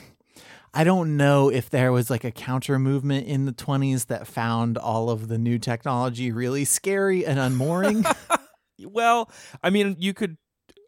[0.76, 4.76] I don't know if there was like a counter movement in the 20s that found
[4.76, 8.04] all of the new technology really scary and unmooring.
[8.84, 9.30] well,
[9.62, 10.36] I mean, you could,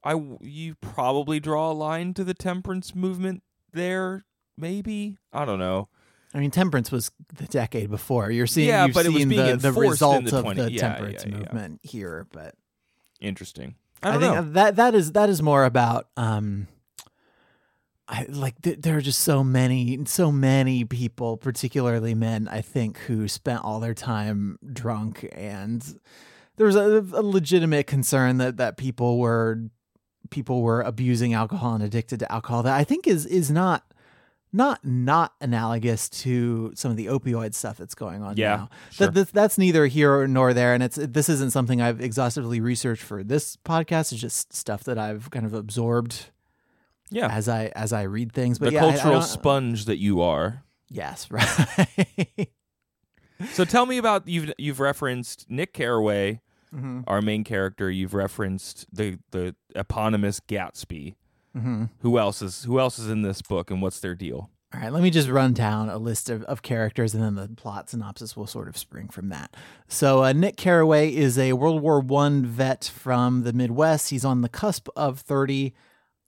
[0.04, 4.26] I you probably draw a line to the temperance movement there,
[4.58, 5.16] maybe.
[5.32, 5.88] I don't know.
[6.34, 8.30] I mean, temperance was the decade before.
[8.30, 10.80] You're seeing, Yeah, but it was being the, the result the of 20 the yeah,
[10.80, 11.38] temperance yeah, yeah.
[11.38, 12.54] movement here, but
[13.20, 13.74] Interesting.
[14.02, 14.52] I I, think know.
[14.52, 16.68] that that is that is more about um
[18.08, 22.98] I like th- there are just so many so many people particularly men I think
[23.00, 25.84] who spent all their time drunk and
[26.56, 29.60] there was a, a legitimate concern that that people were
[30.30, 33.84] people were abusing alcohol and addicted to alcohol that I think is is not
[34.52, 38.68] not not analogous to some of the opioid stuff that's going on Yeah, now.
[38.90, 39.06] sure.
[39.08, 43.02] That, that that's neither here nor there, and it's this isn't something I've exhaustively researched
[43.02, 44.12] for this podcast.
[44.12, 46.30] It's just stuff that I've kind of absorbed
[47.10, 47.28] Yeah.
[47.28, 48.58] as I as I read things.
[48.58, 50.62] But the yeah, I- I cultural sponge that you are.
[50.90, 52.48] Yes, right.
[53.52, 56.40] So tell me about you've you've referenced Nick Carraway,
[56.74, 57.02] mm-hmm.
[57.06, 57.88] our main character.
[57.90, 61.14] You've referenced the the eponymous Gatsby.
[61.58, 61.84] Mm-hmm.
[62.00, 64.50] Who else is who else is in this book and what's their deal?
[64.74, 67.48] All right, let me just run down a list of, of characters and then the
[67.48, 69.56] plot synopsis will sort of spring from that.
[69.86, 74.10] So, uh, Nick Carraway is a World War One vet from the Midwest.
[74.10, 75.72] He's on the cusp of 30,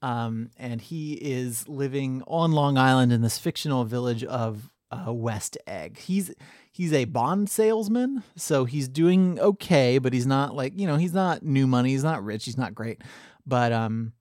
[0.01, 5.59] um, and he is living on Long Island in this fictional village of uh, West
[5.67, 5.99] Egg.
[5.99, 6.33] He's
[6.73, 11.13] he's a bond salesman, so he's doing okay, but he's not like you know he's
[11.13, 11.91] not new money.
[11.91, 12.47] He's not rich.
[12.47, 13.03] He's not great,
[13.47, 14.15] but um,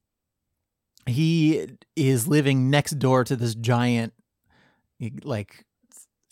[1.10, 4.14] he is living next door to this giant
[5.24, 5.66] like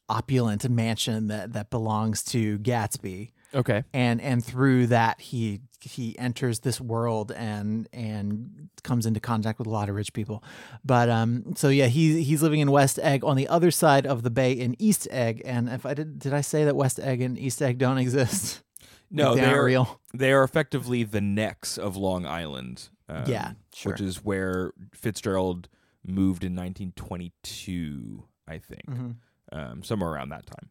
[0.10, 3.32] opulent mansion that that belongs to Gatsby.
[3.56, 3.84] Okay.
[3.94, 9.68] and and through that he he enters this world and and comes into contact with
[9.68, 10.44] a lot of rich people.
[10.84, 14.24] But um so yeah he he's living in West Egg on the other side of
[14.24, 15.42] the bay in East Egg.
[15.46, 18.64] And if I did did I say that West Egg and East Egg don't exist?
[19.10, 20.02] No, they aren't they're real?
[20.14, 22.90] they are effectively the necks of Long Island.
[23.10, 23.92] Um, Yeah, sure.
[23.94, 25.70] Which is where Fitzgerald
[26.06, 29.16] moved in 1922, I think, Mhm.
[29.52, 30.70] um, somewhere around that time.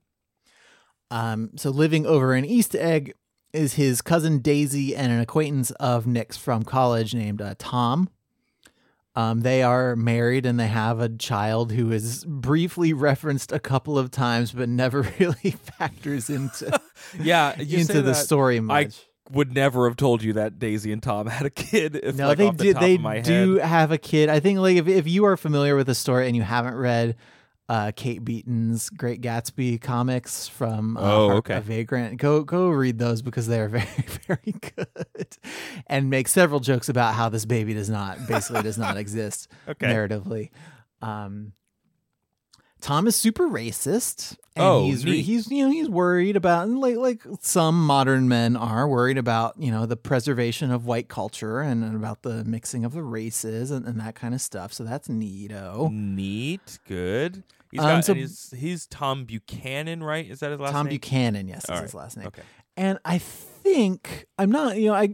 [1.10, 3.14] Um, so living over in East Egg
[3.52, 8.08] is his cousin Daisy and an acquaintance of Nick's from college named uh, Tom.
[9.14, 13.98] Um, they are married and they have a child who is briefly referenced a couple
[13.98, 16.78] of times, but never really factors into
[17.20, 19.06] Yeah, into the story much.
[19.30, 21.96] Would never have told you that Daisy and Tom had a kid.
[22.02, 24.28] If, no, like, they off the They of my do have a kid.
[24.28, 27.16] I think like if if you are familiar with the story and you haven't read
[27.68, 31.58] uh, Kate Beaton's Great Gatsby comics from uh, Oh, Hark okay.
[31.60, 33.86] Vagrant, go go read those because they're very
[34.28, 35.36] very good,
[35.88, 39.86] and make several jokes about how this baby does not basically does not exist Okay.
[39.86, 40.50] narratively.
[41.02, 41.52] Um,
[42.86, 45.22] Tom is super racist, and Oh, he's neat.
[45.24, 49.72] he's you know he's worried about like like some modern men are worried about you
[49.72, 53.84] know the preservation of white culture and, and about the mixing of the races and,
[53.86, 54.72] and that kind of stuff.
[54.72, 55.90] So that's neato.
[55.90, 57.42] Neat, good.
[57.72, 58.04] He's Um, got.
[58.04, 60.24] so- and he's, he's Tom Buchanan, right?
[60.30, 60.90] Is that his last Tom name?
[60.92, 62.28] Tom Buchanan, yes, is All his last name.
[62.28, 62.42] Okay.
[62.76, 65.12] And I think I'm not, you know, I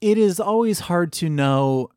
[0.00, 1.90] it is always hard to know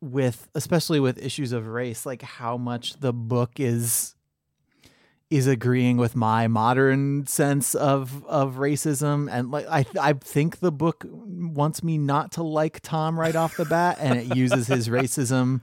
[0.00, 4.14] with especially with issues of race like how much the book is
[5.30, 9.28] is agreeing with my modern sense of of racism.
[9.30, 13.56] And like I I think the book wants me not to like Tom right off
[13.56, 15.60] the bat and it uses his racism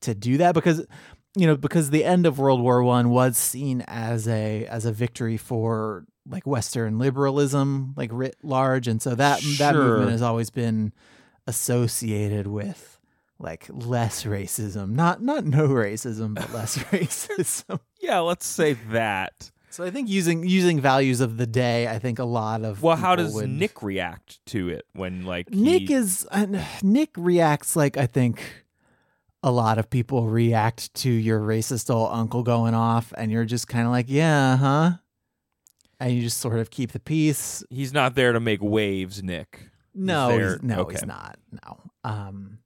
[0.00, 0.86] to do that because
[1.34, 4.92] you know because the end of World War 1 was seen as a as a
[4.92, 8.88] victory for like western liberalism like writ large.
[8.88, 10.92] And so that that movement has always been
[11.46, 12.97] associated with
[13.40, 19.50] like less racism not not no racism but less racism Yeah, let's say that.
[19.70, 22.96] so i think using using values of the day i think a lot of Well,
[22.96, 26.46] how does would- Nick react to it when like nick he- is uh,
[26.82, 28.42] nick reacts like i think
[29.44, 33.68] a lot of people react to your racist old uncle going off and you're just
[33.68, 34.90] kind of like yeah huh
[36.00, 39.68] and you just sort of keep the peace he's not there to make waves, Nick.
[39.94, 40.92] No, there- he's, no, okay.
[40.94, 41.38] he's not.
[41.50, 41.80] No.
[42.04, 42.58] Um,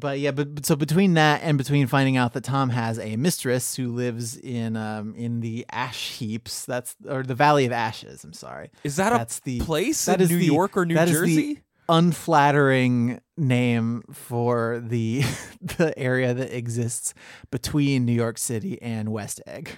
[0.00, 3.16] but yeah, but, but so between that and between finding out that Tom has a
[3.16, 8.24] mistress who lives in um in the ash heaps, that's or the Valley of Ashes.
[8.24, 10.86] I'm sorry, Is that that's a the place that in is New the- York or
[10.86, 11.62] New that is the- Jersey?
[11.88, 15.22] unflattering name for the
[15.60, 17.14] the area that exists
[17.50, 19.70] between New York City and West Egg.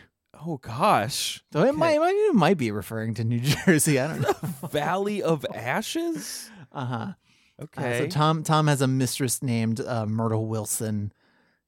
[0.45, 3.99] Oh gosh, So it might, it might it might be referring to New Jersey.
[4.01, 4.69] I don't know.
[4.69, 6.51] Valley of Ashes.
[6.75, 7.13] Uh
[7.77, 7.81] huh.
[7.83, 7.99] Uh, Okay.
[7.99, 11.13] so Tom Tom has a mistress named uh, Myrtle Wilson,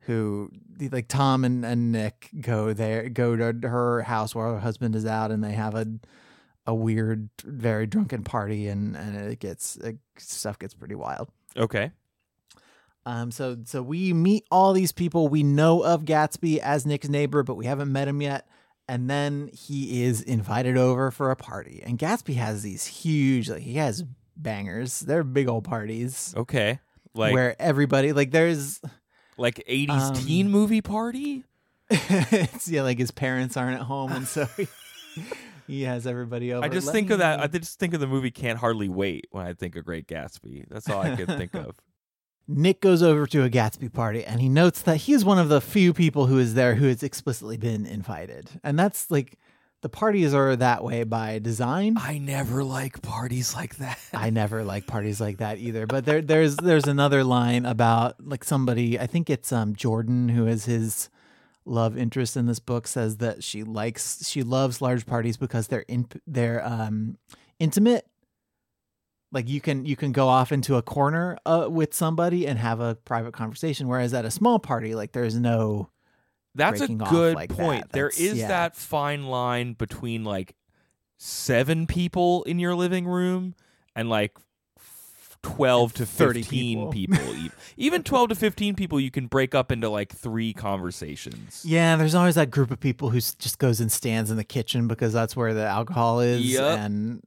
[0.01, 0.51] who
[0.91, 5.07] like Tom and, and Nick go there go to her house while her husband is
[5.07, 5.87] out, and they have a
[6.67, 11.29] a weird, very drunken party, and and it gets it, stuff gets pretty wild.
[11.57, 11.91] okay.
[13.07, 15.29] Um, so so we meet all these people.
[15.29, 18.49] We know of Gatsby as Nick's neighbor, but we haven't met him yet.
[18.89, 21.83] And then he is invited over for a party.
[21.85, 24.05] And Gatsby has these huge, like he has
[24.37, 25.01] bangers.
[25.01, 26.81] They're big old parties Okay.
[27.15, 28.81] Like where everybody like there's
[29.37, 31.45] like 80s Um, teen movie party?
[31.91, 34.67] it's yeah like his parents aren't at home and so he,
[35.67, 36.65] he has everybody over.
[36.65, 39.27] I just Let think of that I just think of the movie Can't Hardly Wait
[39.31, 40.67] when I think of Great Gatsby.
[40.69, 41.77] That's all I could think of.
[42.47, 45.49] Nick goes over to a Gatsby party and he notes that he is one of
[45.49, 48.51] the few people who is there who has explicitly been invited.
[48.63, 49.39] And that's like
[49.85, 51.99] the parties are that way by design.
[51.99, 53.99] I never like parties like that.
[54.15, 55.87] I never like parties like that either.
[55.87, 60.47] But there there's there's another line about like somebody I think it's um Jordan who
[60.47, 61.11] is his
[61.67, 65.85] love interest in this book says that she likes she loves large parties because they're
[65.87, 67.19] in they're um
[67.59, 68.07] intimate.
[69.33, 72.81] Like you can you can go off into a corner uh, with somebody and have
[72.81, 75.91] a private conversation whereas at a small party like there's no
[76.55, 77.91] That's a good like point.
[77.93, 78.49] There That's- yeah.
[78.49, 80.55] that fine line between like
[81.19, 83.55] seven people in your living room
[83.97, 84.37] and like
[85.43, 87.19] 12 to 30 15 people.
[87.19, 87.51] people.
[87.77, 91.63] Even 12 to 15 people, you can break up into like three conversations.
[91.67, 94.89] Yeah, there's always that group of people who just goes and stands in the kitchen
[94.89, 96.79] because that's where the alcohol is, Yep.
[96.79, 97.23] and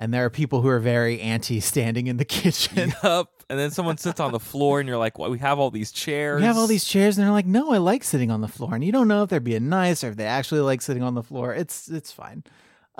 [0.00, 2.94] and there are people who are very anti standing in the kitchen.
[3.04, 3.30] Yup.
[3.50, 5.92] And then someone sits on the floor and you're like, well, we have all these
[5.92, 6.40] chairs.
[6.40, 8.74] We have all these chairs, and they're like, "No, I like sitting on the floor,"
[8.74, 11.14] and you don't know if they're being nice or if they actually like sitting on
[11.14, 11.52] the floor.
[11.52, 12.44] It's it's fine.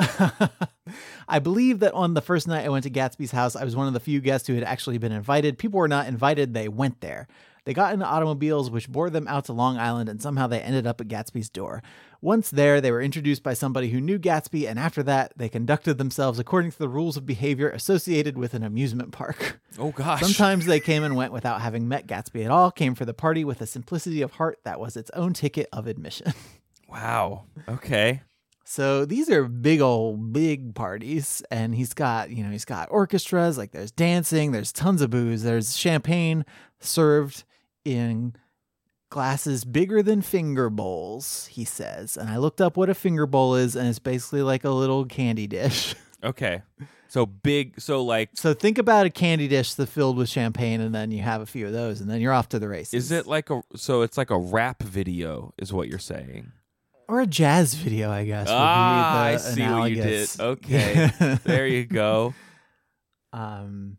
[1.28, 3.86] I believe that on the first night I went to Gatsby's house, I was one
[3.86, 5.56] of the few guests who had actually been invited.
[5.56, 7.28] People were not invited; they went there.
[7.70, 10.88] They got into automobiles, which bore them out to Long Island, and somehow they ended
[10.88, 11.84] up at Gatsby's door.
[12.20, 15.96] Once there, they were introduced by somebody who knew Gatsby, and after that, they conducted
[15.96, 19.60] themselves according to the rules of behavior associated with an amusement park.
[19.78, 20.20] Oh, gosh.
[20.20, 23.44] Sometimes they came and went without having met Gatsby at all, came for the party
[23.44, 26.32] with a simplicity of heart that was its own ticket of admission.
[26.88, 27.44] Wow.
[27.68, 28.22] Okay.
[28.64, 33.58] So these are big old big parties, and he's got you know he's got orchestras
[33.58, 36.44] like there's dancing, there's tons of booze, there's champagne
[36.80, 37.44] served
[37.84, 38.34] in
[39.10, 41.46] glasses bigger than finger bowls.
[41.46, 44.64] He says, and I looked up what a finger bowl is, and it's basically like
[44.64, 45.94] a little candy dish.
[46.22, 46.60] Okay.
[47.08, 47.80] So big.
[47.80, 51.22] So like, so think about a candy dish that's filled with champagne, and then you
[51.22, 52.92] have a few of those, and then you're off to the races.
[52.92, 53.62] is it like a?
[53.74, 56.52] So it's like a rap video, is what you're saying?
[57.08, 58.10] or a jazz video?
[58.10, 58.48] I guess.
[58.50, 60.28] Ah, I see what you did.
[60.38, 61.10] Okay.
[61.44, 62.34] There you go.
[63.32, 63.96] Um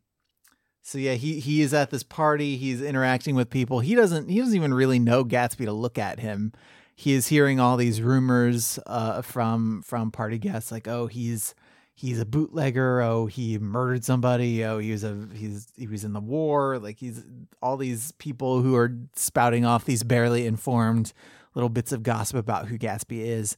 [0.92, 3.80] so yeah, he he is at this party, he's interacting with people.
[3.80, 6.52] He doesn't he doesn't even really know Gatsby to look at him.
[6.94, 11.56] He is hearing all these rumors uh from from party guests like, "Oh, he's
[11.96, 13.02] he's a bootlegger.
[13.02, 14.66] Oh, he murdered somebody.
[14.66, 17.24] Oh, he was a he's he was in the war." Like he's
[17.62, 21.14] all these people who are spouting off these barely informed
[21.56, 23.56] little bits of gossip about who Gatsby is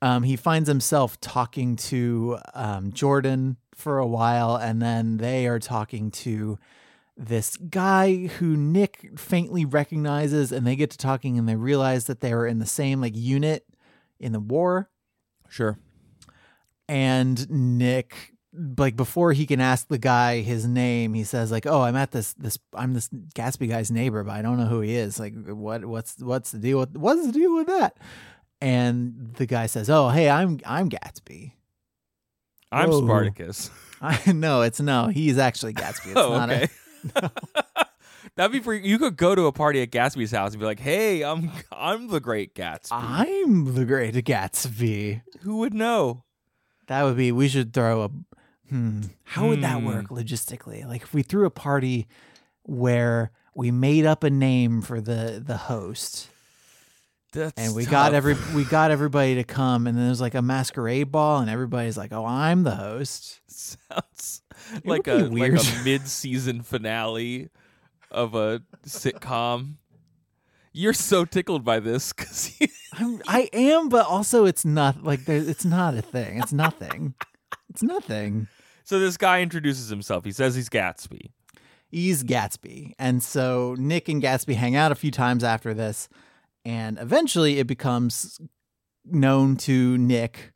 [0.00, 5.60] um, he finds himself talking to um, Jordan for a while, and then they are
[5.60, 6.58] talking to
[7.16, 12.20] this guy who Nick faintly recognizes, and they get to talking, and they realize that
[12.20, 13.64] they were in the same like unit
[14.18, 14.90] in the war.
[15.48, 15.78] Sure.
[16.88, 21.82] And Nick, like before he can ask the guy his name, he says like, "Oh,
[21.82, 24.94] I'm at this this I'm this Gatsby guy's neighbor, but I don't know who he
[24.96, 25.20] is.
[25.20, 27.96] Like, what what's what's the deal with what's the deal with that?"
[28.60, 31.52] And the guy says, "Oh, hey, I'm I'm Gatsby."
[32.70, 33.04] I'm Whoa.
[33.04, 33.70] Spartacus.
[34.00, 36.08] I know it's no, he's actually Gatsby.
[36.12, 36.68] It's oh, not okay.
[38.36, 38.86] That'd be pretty.
[38.88, 42.08] You could go to a party at Gatsby's house and be like, "Hey, I'm I'm
[42.08, 45.22] the Great Gatsby." I'm the great Gatsby.
[45.40, 46.22] Who would know?
[46.86, 48.10] That would be we should throw a
[48.68, 49.86] hmm, how would that Hmm.
[49.86, 50.86] work logistically?
[50.86, 52.06] Like if we threw a party
[52.62, 56.28] where we made up a name for the the host
[57.32, 57.90] That's and we tough.
[57.90, 61.50] got every we got everybody to come and then there's like a masquerade ball and
[61.50, 64.42] everybody's like, "Oh, I'm the host." sounds
[64.84, 65.60] like a like weird.
[65.60, 67.50] a mid-season finale
[68.10, 69.74] of a sitcom.
[70.72, 72.52] You're so tickled by this because
[73.26, 75.36] I am, but also it's not like there.
[75.38, 76.38] It's not a thing.
[76.38, 77.14] It's nothing.
[77.68, 78.48] it's nothing.
[78.84, 80.24] so this guy introduces himself.
[80.24, 81.30] He says he's Gatsby.
[81.90, 86.08] He's Gatsby, and so Nick and Gatsby hang out a few times after this,
[86.64, 88.40] and eventually it becomes
[89.04, 90.52] known to Nick,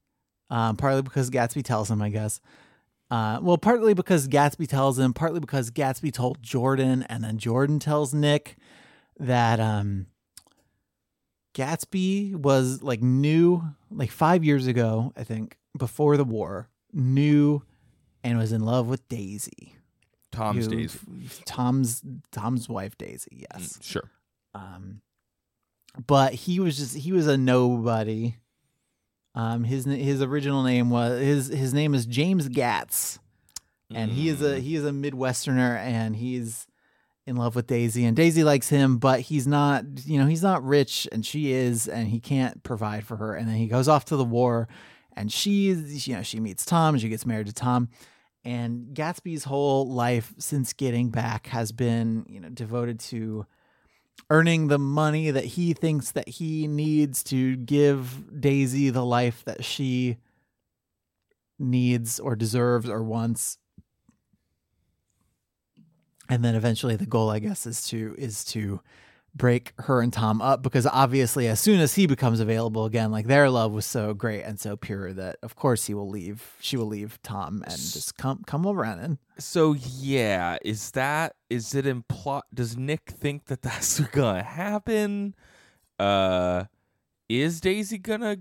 [0.51, 2.41] um, partly because Gatsby tells him, I guess.
[3.11, 7.79] Uh, well, partly because Gatsby tells him, partly because Gatsby told Jordan, and then Jordan
[7.79, 8.57] tells Nick
[9.19, 10.07] that um,
[11.55, 17.62] Gatsby was like new, like five years ago, I think, before the war, knew
[18.25, 19.77] and was in love with Daisy.
[20.31, 20.99] Tom's who- days.
[21.45, 23.77] Tom's Tom's wife Daisy, yes.
[23.79, 24.11] Mm, Sure.
[24.55, 25.03] Um,
[26.07, 28.37] but he was just he was a nobody.
[29.35, 33.18] Um, his his original name was his his name is James Gatz,
[33.94, 34.61] and he is a Mm.
[34.61, 36.66] he is a Midwesterner, and he's
[37.26, 40.62] in love with Daisy, and Daisy likes him, but he's not you know he's not
[40.64, 44.05] rich, and she is, and he can't provide for her, and then he goes off
[44.07, 44.68] to the war,
[45.16, 47.88] and she's you know she meets Tom, she gets married to Tom.
[48.44, 53.46] And Gatsby's whole life since getting back has been, you know, devoted to
[54.31, 59.64] earning the money that he thinks that he needs to give Daisy the life that
[59.64, 60.16] she
[61.59, 63.59] needs or deserves or wants.
[66.29, 68.81] And then eventually the goal I guess is to is to
[69.35, 73.27] break her and Tom up because obviously as soon as he becomes available again like
[73.27, 76.77] their love was so great and so pure that of course he will leave she
[76.77, 81.87] will leave Tom and just come come over and So yeah, is that is it
[81.87, 82.42] imply?
[82.53, 85.35] Does Nick think that that's gonna happen?
[85.99, 86.64] Uh,
[87.29, 88.38] is Daisy gonna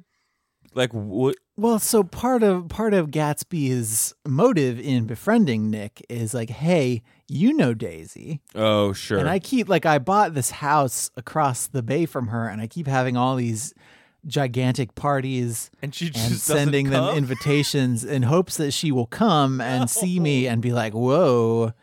[0.74, 1.36] like what?
[1.58, 7.54] Well, so part of part of Gatsby's motive in befriending Nick is like, hey, you
[7.54, 9.18] know Daisy, Oh sure.
[9.20, 12.68] and I keep like I bought this house across the bay from her, and I
[12.68, 13.74] keep having all these
[14.28, 19.60] gigantic parties and she and just sending them invitations in hopes that she will come
[19.60, 21.74] and see me and be like, whoa.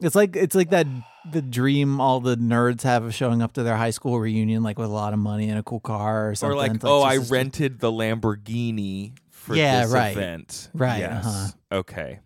[0.00, 0.86] It's like it's like that
[1.32, 4.78] the dream all the nerds have of showing up to their high school reunion like
[4.78, 6.58] with a lot of money and a cool car or something.
[6.58, 6.80] or something.
[6.88, 10.16] like, oh, I rented the Lamborghini for Yeah, this right.
[10.16, 10.68] event.
[10.74, 11.26] Right, Yes.
[11.26, 11.48] uh-huh.
[11.78, 12.20] Okay.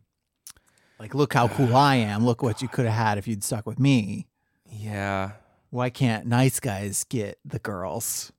[0.98, 2.26] like look how cool I am.
[2.26, 4.26] Look what you could have had if you'd stuck with me.
[4.68, 5.32] Yeah.
[5.70, 8.32] Why can't nice guys get the girls?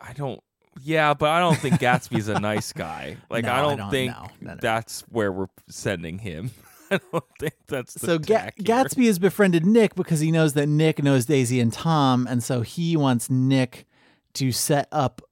[0.00, 0.40] I don't.
[0.80, 3.16] Yeah, but I don't think Gatsby's a nice guy.
[3.30, 4.56] Like No, I I don't, don't- think no, no.
[4.60, 6.50] that's where we're sending him.
[6.96, 10.68] I don't think that's the So Ga- Gatsby has befriended Nick because he knows that
[10.68, 13.86] Nick knows Daisy and Tom, and so he wants Nick
[14.34, 15.22] to set up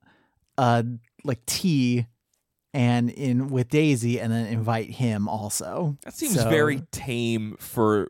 [0.58, 0.84] a
[1.24, 2.06] like tea
[2.72, 5.96] and in with Daisy, and then invite him also.
[6.04, 8.08] That seems So- very tame for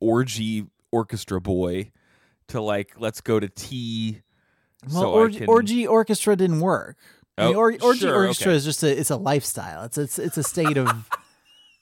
[0.00, 1.92] orgy orchestra boy
[2.48, 2.98] to like.
[2.98, 4.22] Let's go to tea.
[4.90, 6.96] Well, so orgy, can, orgy orchestra didn't work.
[7.38, 8.56] I mean, Oh, or, orgy sure, orchestra okay.
[8.56, 9.84] is just a it's a lifestyle.
[9.84, 11.08] It's it's it's a state of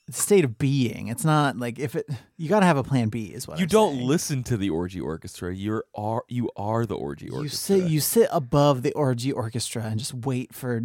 [0.09, 1.07] state of being.
[1.07, 3.63] It's not like if it you got to have a plan B is what You
[3.63, 4.07] I'm don't saying.
[4.07, 5.53] listen to the orgy orchestra.
[5.55, 7.75] You're are you are the orgy orchestra.
[7.75, 10.81] You sit you sit above the orgy orchestra and just wait for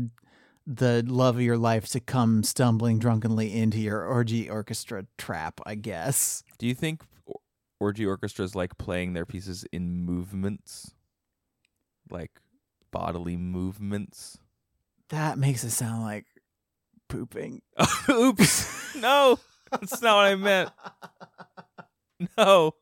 [0.67, 5.61] the love of your life to come stumbling drunkenly into your orgy orchestra trap.
[5.67, 6.43] I guess.
[6.59, 7.41] Do you think or-
[7.81, 10.93] orgy orchestras like playing their pieces in movements,
[12.11, 12.33] like
[12.91, 14.39] bodily movements?
[15.11, 16.27] That makes it sound like
[17.09, 17.63] pooping.
[18.11, 18.95] Oops!
[19.01, 19.39] no,
[19.71, 20.71] that's not what I meant.
[22.39, 22.73] No.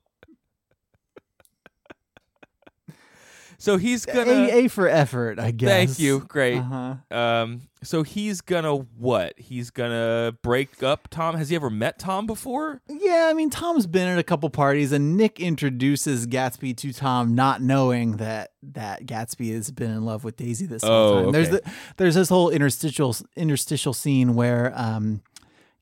[3.64, 4.30] So he's gonna.
[4.30, 5.70] A, a for effort, I guess.
[5.70, 6.20] Thank you.
[6.28, 6.58] Great.
[6.58, 7.16] Uh-huh.
[7.16, 7.62] Um.
[7.82, 9.38] So he's gonna what?
[9.38, 11.34] He's gonna break up Tom.
[11.36, 12.82] Has he ever met Tom before?
[12.88, 17.34] Yeah, I mean, Tom's been at a couple parties, and Nick introduces Gatsby to Tom,
[17.34, 21.32] not knowing that that Gatsby has been in love with Daisy this whole Oh, time.
[21.32, 21.62] There's the,
[21.96, 25.22] there's this whole interstitial interstitial scene where um,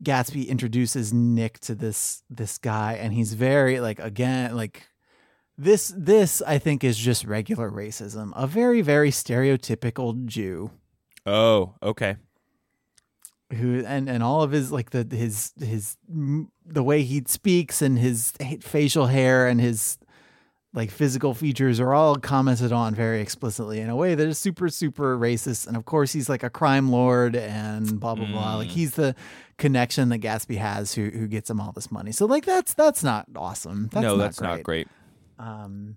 [0.04, 4.86] Gatsby introduces Nick to this this guy, and he's very like again like
[5.58, 10.70] this this I think is just regular racism, a very very stereotypical Jew
[11.26, 12.16] Oh, okay.
[13.52, 17.82] who and and all of his like the his his mm, the way he speaks
[17.82, 19.98] and his facial hair and his
[20.74, 24.70] like physical features are all commented on very explicitly in a way that is super
[24.70, 28.68] super racist and of course he's like a crime lord and blah blah blah like
[28.68, 28.72] Mm.
[28.72, 29.14] he's the
[29.58, 33.04] connection that Gatsby has who who gets him all this money so like that's that's
[33.04, 34.48] not awesome that's no, not that's great.
[34.48, 34.88] not great.
[35.42, 35.96] Um.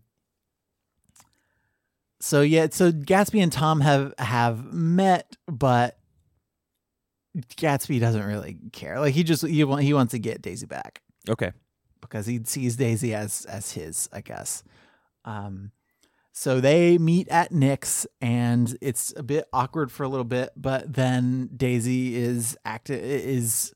[2.20, 6.00] So yeah, so Gatsby and Tom have have met, but
[7.38, 9.00] Gatsby doesn't really care.
[9.00, 11.52] Like he just he want, he wants to get Daisy back Okay.
[12.02, 14.64] because he sees Daisy as as his, I guess.
[15.24, 15.72] Um.
[16.32, 20.92] So they meet at Nick's, and it's a bit awkward for a little bit, but
[20.92, 23.75] then Daisy is active is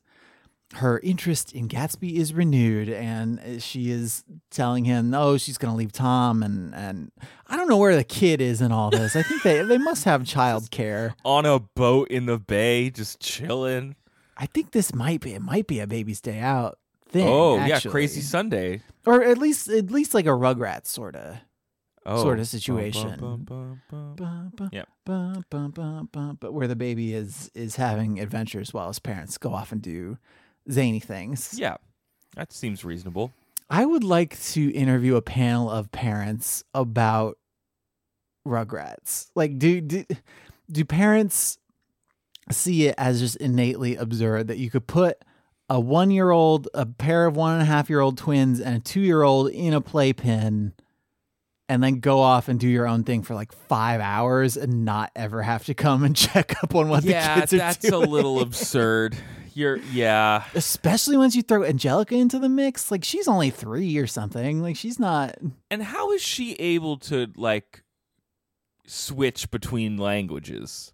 [0.74, 5.72] her interest in Gatsby is renewed, and uh, she is telling him, "No, she's going
[5.72, 7.10] to leave Tom." And and
[7.48, 9.16] I don't know where the kid is in all this.
[9.16, 11.14] I think they they must have childcare.
[11.24, 13.96] On a boat in the bay, just chilling.
[14.36, 17.26] I think this might be it might be a baby's day out thing.
[17.28, 18.80] oh yeah, crazy Sunday.
[19.04, 21.36] or at least at least like a Rugrats sort of.
[22.06, 23.18] Oh, Sort of situation.
[23.20, 23.44] bum,
[26.40, 30.16] but where the baby is is having adventures while his parents go off and do
[30.70, 31.54] zany things.
[31.58, 31.76] Yeah,
[32.36, 33.32] that seems reasonable.
[33.68, 37.38] I would like to interview a panel of parents about
[38.46, 39.30] Rugrats.
[39.36, 40.04] Like, do do,
[40.70, 41.58] do parents
[42.50, 45.18] see it as just innately absurd that you could put
[45.68, 48.76] a one year old, a pair of one and a half year old twins, and
[48.76, 50.74] a two year old in a playpen?
[51.68, 55.12] And then go off and do your own thing for like five hours and not
[55.14, 57.60] ever have to come and check up on what yeah, the kids are doing.
[57.60, 59.16] Yeah, that's a little absurd.
[59.54, 60.44] You're yeah.
[60.54, 62.90] Especially once you throw Angelica into the mix.
[62.90, 64.62] Like she's only three or something.
[64.62, 65.36] Like she's not.
[65.70, 67.82] And how is she able to like
[68.86, 70.92] switch between languages?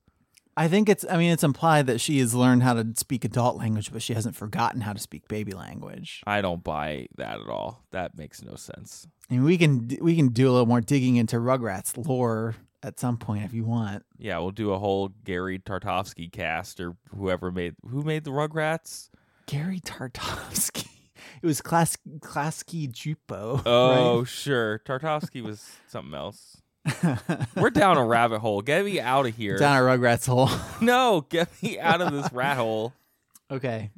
[0.58, 1.04] I think it's.
[1.10, 4.14] I mean, it's implied that she has learned how to speak adult language, but she
[4.14, 6.22] hasn't forgotten how to speak baby language.
[6.26, 7.84] I don't buy that at all.
[7.90, 9.06] That makes no sense.
[9.30, 12.54] I mean, we can we can do a little more digging into Rugrats lore
[12.86, 14.04] at some point if you want.
[14.16, 19.10] Yeah, we'll do a whole Gary Tartovsky cast or whoever made who made the Rugrats.
[19.46, 20.88] Gary Tartovsky.
[21.42, 23.60] It was Klas Klasky Csupo.
[23.66, 24.80] Oh, sure.
[24.86, 26.62] Tartovsky was something else.
[27.56, 28.60] We're down a rabbit hole.
[28.62, 29.58] Get me out of here.
[29.58, 30.48] down a Rugrats hole.
[30.80, 32.92] No, get me out of this rat hole.
[33.50, 33.90] Okay.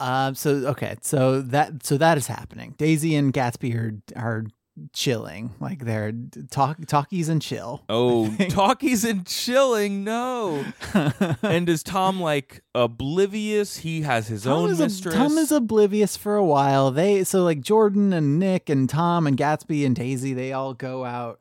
[0.00, 0.34] um.
[0.34, 0.96] So okay.
[1.00, 2.74] So that so that is happening.
[2.76, 4.44] Daisy and Gatsby are are
[4.92, 5.54] chilling.
[5.60, 6.12] Like they're
[6.50, 7.84] talk talkies and chill.
[7.88, 10.04] Oh, talkies and chilling.
[10.04, 10.64] No.
[11.42, 13.78] And is Tom like oblivious?
[13.78, 15.14] He has his Tom own is, mistress.
[15.14, 16.90] Tom is oblivious for a while.
[16.90, 20.34] They so like Jordan and Nick and Tom and Gatsby and Daisy.
[20.34, 21.40] They all go out.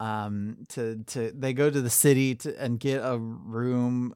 [0.00, 0.64] Um.
[0.70, 4.14] To to they go to the city to and get a room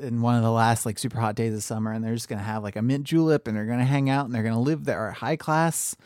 [0.00, 2.42] in one of the last like super hot days of summer and they're just gonna
[2.42, 5.10] have like a mint julep and they're gonna hang out and they're gonna live their
[5.10, 5.96] high class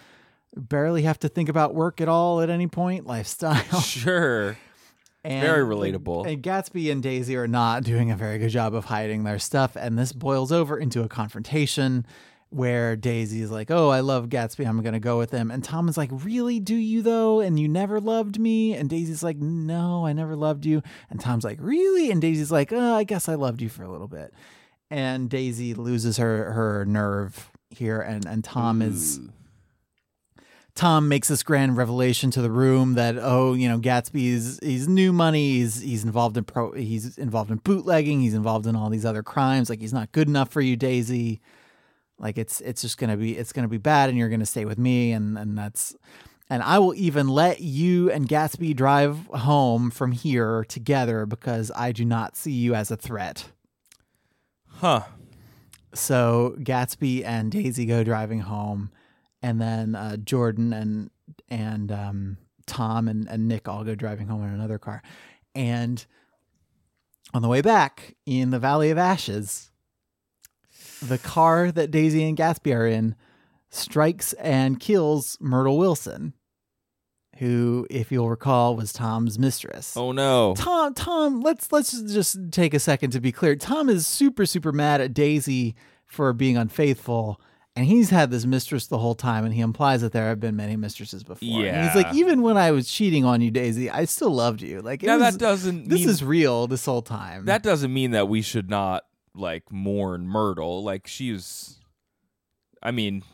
[0.57, 4.57] barely have to think about work at all at any point lifestyle sure.
[5.25, 6.27] and Very relatable.
[6.31, 9.77] and gatsby and daisy are not doing a very good job of hiding their stuff
[9.77, 12.07] and this boils over into a confrontation
[12.51, 14.65] where Daisy is like, "Oh, I love Gatsby.
[14.65, 16.61] I'm gonna go with him." And Tom is like, "Really?
[16.61, 17.41] Do you though?
[17.41, 20.81] And you never loved me?" And Daisy's like, "No, I never loved you."
[21.11, 23.91] And Tom's like, "Really?" And Daisy's like, oh, "I guess I loved you for a
[23.91, 24.33] little bit."
[24.89, 29.33] And Daisy loses her her nerve here, and and Tom is Ooh.
[30.75, 35.13] Tom makes this grand revelation to the room that oh, you know, Gatsby's he's new
[35.13, 39.05] money, he's he's involved in pro he's involved in bootlegging, he's involved in all these
[39.05, 41.41] other crimes, like he's not good enough for you, Daisy.
[42.19, 44.79] Like it's it's just gonna be it's gonna be bad and you're gonna stay with
[44.79, 45.95] me and and that's
[46.51, 51.93] and I will even let you and Gatsby drive home from here together because I
[51.93, 53.51] do not see you as a threat.
[54.69, 55.05] Huh.
[55.95, 58.91] So Gatsby and Daisy go driving home,
[59.45, 61.11] and then uh, Jordan and
[61.51, 65.03] and um, Tom and, and Nick all go driving home in another car.
[65.55, 66.05] And
[67.35, 69.71] on the way back in the Valley of Ashes,
[71.03, 73.17] the car that Daisy and Gatsby are in
[73.69, 76.33] strikes and kills Myrtle Wilson,
[77.37, 79.95] who, if you'll recall, was Tom's mistress.
[79.95, 80.55] Oh no.
[80.57, 83.57] Tom, Tom, let's let's just take a second to be clear.
[83.57, 85.75] Tom is super super mad at Daisy
[86.07, 87.39] for being unfaithful,
[87.77, 90.55] and he's had this mistress the whole time, and he implies that there have been
[90.57, 91.65] many mistresses before.
[91.65, 94.81] And he's like, even when I was cheating on you, Daisy, I still loved you.
[94.81, 97.47] Like, it Now was- that doesn't this mean is real this whole time.
[97.47, 99.05] that doesn't mean that we should not
[99.35, 100.85] like mourn Myrtle.
[100.85, 101.81] Like she was
[102.83, 103.25] I mean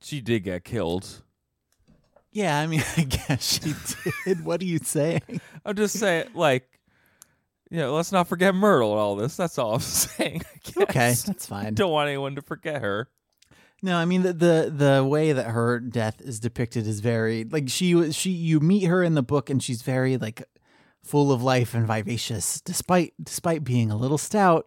[0.00, 1.22] she did get killed.
[2.32, 3.74] yeah, I mean, I guess she
[4.24, 4.44] did.
[4.44, 5.22] what are you saying?
[5.64, 6.68] I'm just saying like
[7.80, 9.36] know, let's not forget Myrtle and all this.
[9.36, 10.42] That's all I'm saying.
[10.76, 11.74] Okay, that's fine.
[11.74, 13.08] Don't want anyone to forget her.
[13.82, 17.68] No, I mean the, the the way that her death is depicted is very like
[17.68, 20.42] she was she you meet her in the book and she's very like
[21.04, 24.66] full of life and vivacious despite despite being a little stout,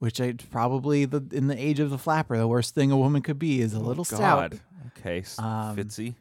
[0.00, 3.22] which I probably the in the age of the flapper the worst thing a woman
[3.22, 4.52] could be is a little stout.
[4.52, 4.60] Oh, God.
[4.98, 6.14] Okay, Um, Fitzy.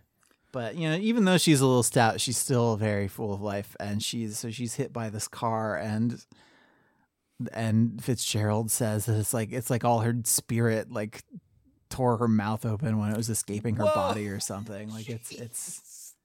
[0.57, 3.75] But you know, even though she's a little stout, she's still very full of life,
[3.79, 6.25] and she's so she's hit by this car, and
[7.53, 11.21] and Fitzgerald says that it's like it's like all her spirit like
[11.91, 13.93] tore her mouth open when it was escaping her Whoa.
[13.93, 14.89] body or something.
[14.89, 16.15] Like it's it's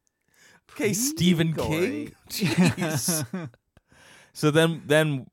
[0.70, 2.14] Okay, Stephen gory.
[2.30, 2.48] King.
[2.48, 3.50] Jeez.
[4.32, 5.26] so then then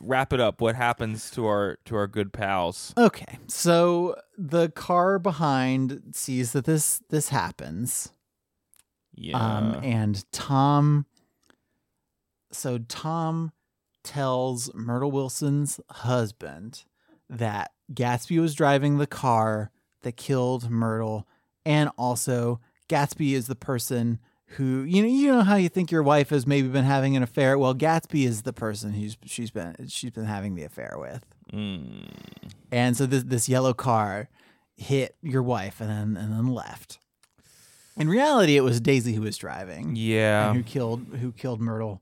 [0.00, 0.60] wrap it up.
[0.60, 2.92] What happens to our to our good pals?
[2.96, 8.12] okay, so the car behind sees that this this happens.
[9.14, 9.36] Yeah.
[9.36, 11.06] Um, and Tom,
[12.52, 13.52] so Tom
[14.04, 16.84] tells Myrtle Wilson's husband
[17.28, 19.72] that Gatsby was driving the car
[20.02, 21.26] that killed Myrtle,
[21.66, 24.18] and also Gatsby is the person
[24.52, 27.22] who you know you know how you think your wife has maybe been having an
[27.22, 27.58] affair.
[27.58, 31.24] Well, Gatsby is the person who's she's been she's been having the affair with.
[31.52, 32.08] Mm.
[32.72, 34.28] And so this this yellow car
[34.76, 36.98] hit your wife and then and then left.
[37.96, 40.48] In reality, it was Daisy who was driving Yeah.
[40.48, 42.00] and who killed who killed Myrtle,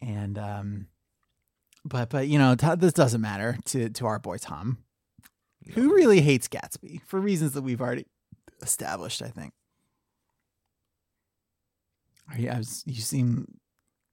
[0.00, 0.86] and um,
[1.84, 4.78] but but you know t- this doesn't matter to to our boy Tom,
[5.72, 8.06] who really hates Gatsby for reasons that we've already
[8.62, 9.20] established.
[9.22, 9.52] I think.
[12.30, 13.46] Are you, I was, you seem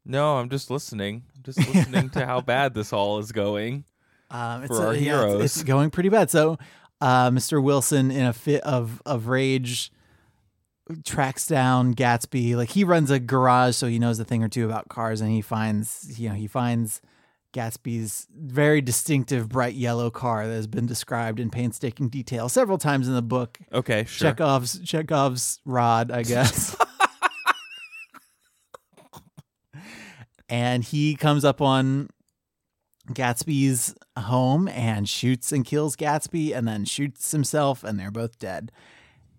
[0.05, 1.23] No, I'm just listening.
[1.35, 3.85] I'm just listening to how bad this all is going.
[4.31, 5.43] um, it's For our yeah, it's- heroes.
[5.43, 6.29] It's, going pretty bad.
[6.29, 6.57] So,
[6.99, 7.61] uh, Mr.
[7.63, 9.91] Wilson, in a fit of of rage,
[11.05, 12.55] tracks down Gatsby.
[12.55, 15.31] Like he runs a garage, so he knows a thing or two about cars, and
[15.31, 17.01] he finds you know he finds
[17.53, 23.07] Gatsby's very distinctive bright yellow car that has been described in painstaking detail several times
[23.07, 23.57] in the book.
[23.73, 24.29] Okay, sure.
[24.29, 26.75] Chekhov's Chekhov's rod, I guess.
[30.51, 32.09] and he comes up on
[33.07, 38.71] Gatsby's home and shoots and kills Gatsby and then shoots himself and they're both dead.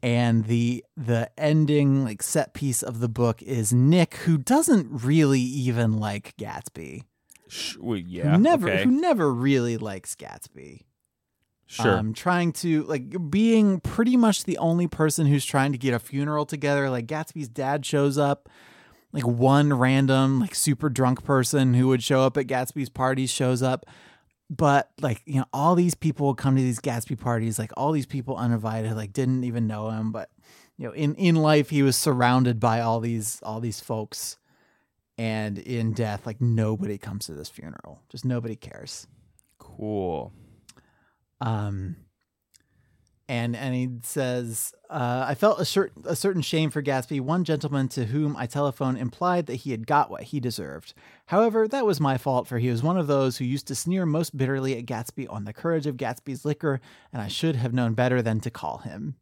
[0.02, 5.40] And the the ending like set piece of the book is Nick who doesn't really
[5.40, 7.04] even like Gatsby.
[7.78, 8.32] Well, yeah.
[8.32, 8.84] Who never okay.
[8.84, 10.80] who never really likes Gatsby
[11.66, 11.96] Sure.
[11.96, 15.98] um, trying to like being pretty much the only person who's trying to get a
[15.98, 16.90] funeral together.
[16.90, 18.48] Like Gatsby's dad shows up,
[19.12, 23.62] like one random like super drunk person who would show up at Gatsby's parties shows
[23.62, 23.86] up.
[24.48, 27.58] But like you know, all these people would come to these Gatsby parties.
[27.58, 30.12] Like all these people uninvited, like didn't even know him.
[30.12, 30.30] But
[30.76, 34.38] you know, in in life, he was surrounded by all these all these folks,
[35.16, 38.02] and in death, like nobody comes to this funeral.
[38.08, 39.06] Just nobody cares.
[39.58, 40.32] cool.
[41.40, 41.96] Um,
[43.32, 47.18] and and he says, uh, "I felt a certain a certain shame for Gatsby.
[47.18, 50.92] One gentleman to whom I telephoned implied that he had got what he deserved.
[51.26, 54.04] However, that was my fault, for he was one of those who used to sneer
[54.04, 56.78] most bitterly at Gatsby on the courage of Gatsby's liquor,
[57.10, 59.16] and I should have known better than to call him."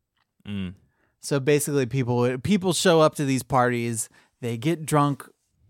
[0.44, 0.74] Mm.
[1.20, 4.08] So basically, people people show up to these parties,
[4.40, 5.28] they get drunk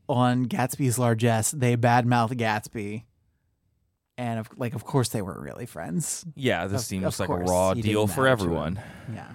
[0.08, 3.02] on Gatsby's largesse, they badmouth Gatsby,
[4.20, 6.24] and of, like of course they weren't really friends.
[6.36, 8.48] Yeah, this Of- seems of like a raw deal for matter to him.
[8.50, 8.80] everyone.
[9.14, 9.30] Yeah.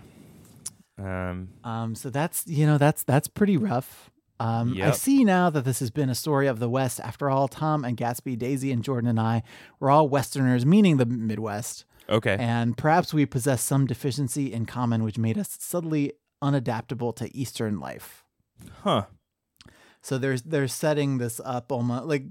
[0.98, 1.96] Um, Um.
[1.96, 4.10] So that's you know that's that's pretty rough.
[4.40, 4.76] Um.
[4.82, 7.00] I see now that this has been a story of the West.
[7.00, 9.44] After all, Tom and Gatsby, Daisy and Jordan and I
[9.80, 11.86] were all Westerners, meaning the Midwest.
[12.10, 12.38] okay.
[12.40, 16.14] and perhaps we possess some deficiency in common which made us subtly
[16.44, 18.24] unadaptable to Eastern life.
[18.84, 19.06] huh.
[20.02, 22.26] So there's they're setting this up almost like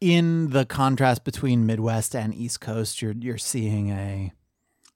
[0.00, 4.32] in the contrast between Midwest and East Coast, you're you're seeing a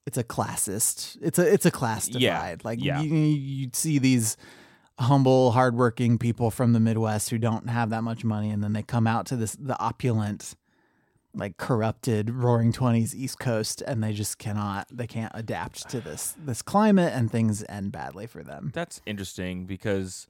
[0.05, 1.17] it's a classist.
[1.21, 2.21] It's a it's a class divide.
[2.21, 3.01] Yeah, Like yeah.
[3.01, 4.37] you you see these
[4.99, 8.83] humble, hardworking people from the Midwest who don't have that much money, and then they
[8.83, 10.55] come out to this the opulent,
[11.33, 16.35] like corrupted, roaring twenties East Coast, and they just cannot they can't adapt to this
[16.37, 18.71] this climate, and things end badly for them.
[18.73, 20.27] That's interesting because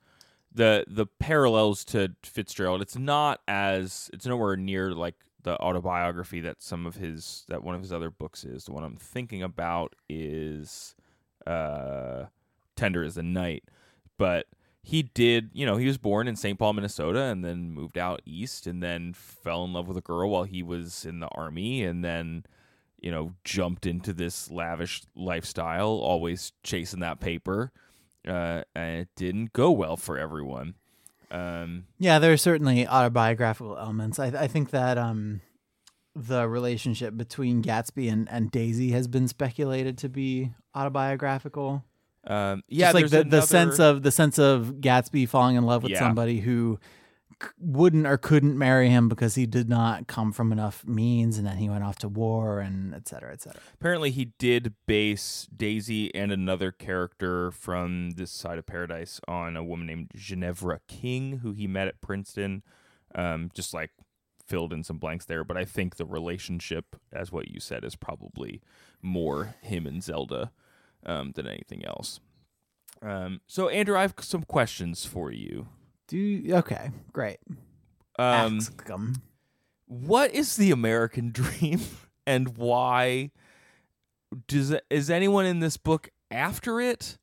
[0.53, 6.61] the the parallels to Fitzgerald, it's not as it's nowhere near like the autobiography that
[6.61, 8.65] some of his that one of his other books is.
[8.65, 10.95] The one I'm thinking about is
[11.47, 12.25] uh
[12.75, 13.63] Tender Is the Night.
[14.17, 14.47] But
[14.83, 16.57] he did, you know, he was born in St.
[16.57, 20.29] Paul, Minnesota and then moved out east and then fell in love with a girl
[20.29, 22.45] while he was in the army and then
[22.99, 27.71] you know, jumped into this lavish lifestyle, always chasing that paper
[28.27, 30.75] uh, and it didn't go well for everyone.
[31.29, 34.19] Um, Yeah, there are certainly autobiographical elements.
[34.19, 35.41] I, I think that um,
[36.15, 41.83] the relationship between Gatsby and, and Daisy has been speculated to be autobiographical.
[42.27, 45.83] um, yeah, Just like the, the sense of the sense of Gatsby falling in love
[45.83, 45.99] with Yeah.
[45.99, 46.79] somebody who
[47.59, 51.57] wouldn't or couldn't marry him because he did not come from enough means, and then
[51.57, 53.61] he went off to war and et cetera, et cetera.
[53.73, 59.63] apparently he did base Daisy and another character from this side of paradise on a
[59.63, 62.63] woman named Ginevra King, who he met at Princeton.
[63.13, 63.91] Um, just like
[64.47, 67.95] filled in some blanks there, but I think the relationship, as what you said, is
[67.95, 68.61] probably
[69.01, 70.51] more him and Zelda
[71.05, 72.19] um, than anything else.
[73.01, 75.67] Um, so Andrew, I have some questions for you.
[76.11, 77.37] Do okay, great.
[78.19, 79.15] Um, Ask 'em.
[79.85, 81.79] what is the American dream
[82.27, 83.31] and why
[84.45, 87.17] does is anyone in this book after it?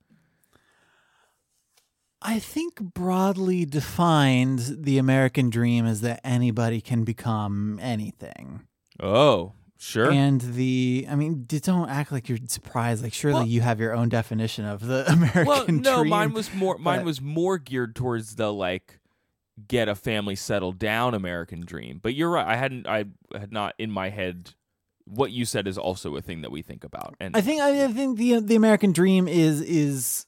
[2.22, 8.62] I think broadly defined, the American dream is that anybody can become anything.
[9.00, 10.10] Oh, sure.
[10.10, 13.02] And the, I mean, don't act like you're surprised.
[13.02, 15.46] Like, surely Well- you have your own definition of the American dream.
[15.46, 16.10] well, no, dream.
[16.10, 18.98] mine was more mine but- was more geared towards the like
[19.66, 21.98] get a family settled down American dream.
[22.02, 22.46] But you're right.
[22.46, 24.50] I hadn't I had not in my head
[25.04, 27.14] what you said is also a thing that we think about.
[27.18, 30.26] And I think I, I think the the American dream is is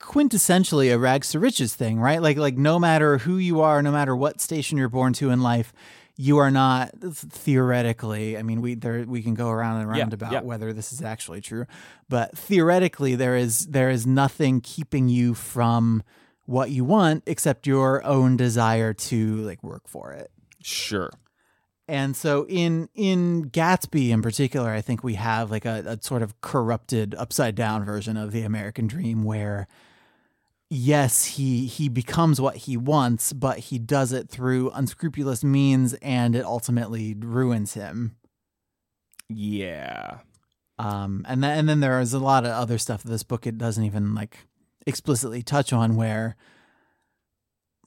[0.00, 2.20] quintessentially a rags to riches thing, right?
[2.20, 5.42] Like like no matter who you are, no matter what station you're born to in
[5.42, 5.72] life,
[6.16, 8.36] you are not theoretically.
[8.36, 10.40] I mean, we there we can go around and around Yeah, about yeah.
[10.42, 11.66] whether this is actually true,
[12.08, 16.02] but theoretically, there is there is nothing keeping you from
[16.46, 20.30] what you want except your own desire to like work for it.
[20.62, 21.10] sure.
[21.88, 26.22] And so in in Gatsby in particular, I think we have like a, a sort
[26.22, 29.66] of corrupted upside down version of the American dream where
[30.72, 36.34] yes, he he becomes what he wants, but he does it through unscrupulous means and
[36.34, 38.16] it ultimately ruins him.
[39.28, 40.18] Yeah.
[40.78, 43.46] Um and then and then there is a lot of other stuff that this book
[43.46, 44.46] it doesn't even like
[44.86, 46.36] explicitly touch on where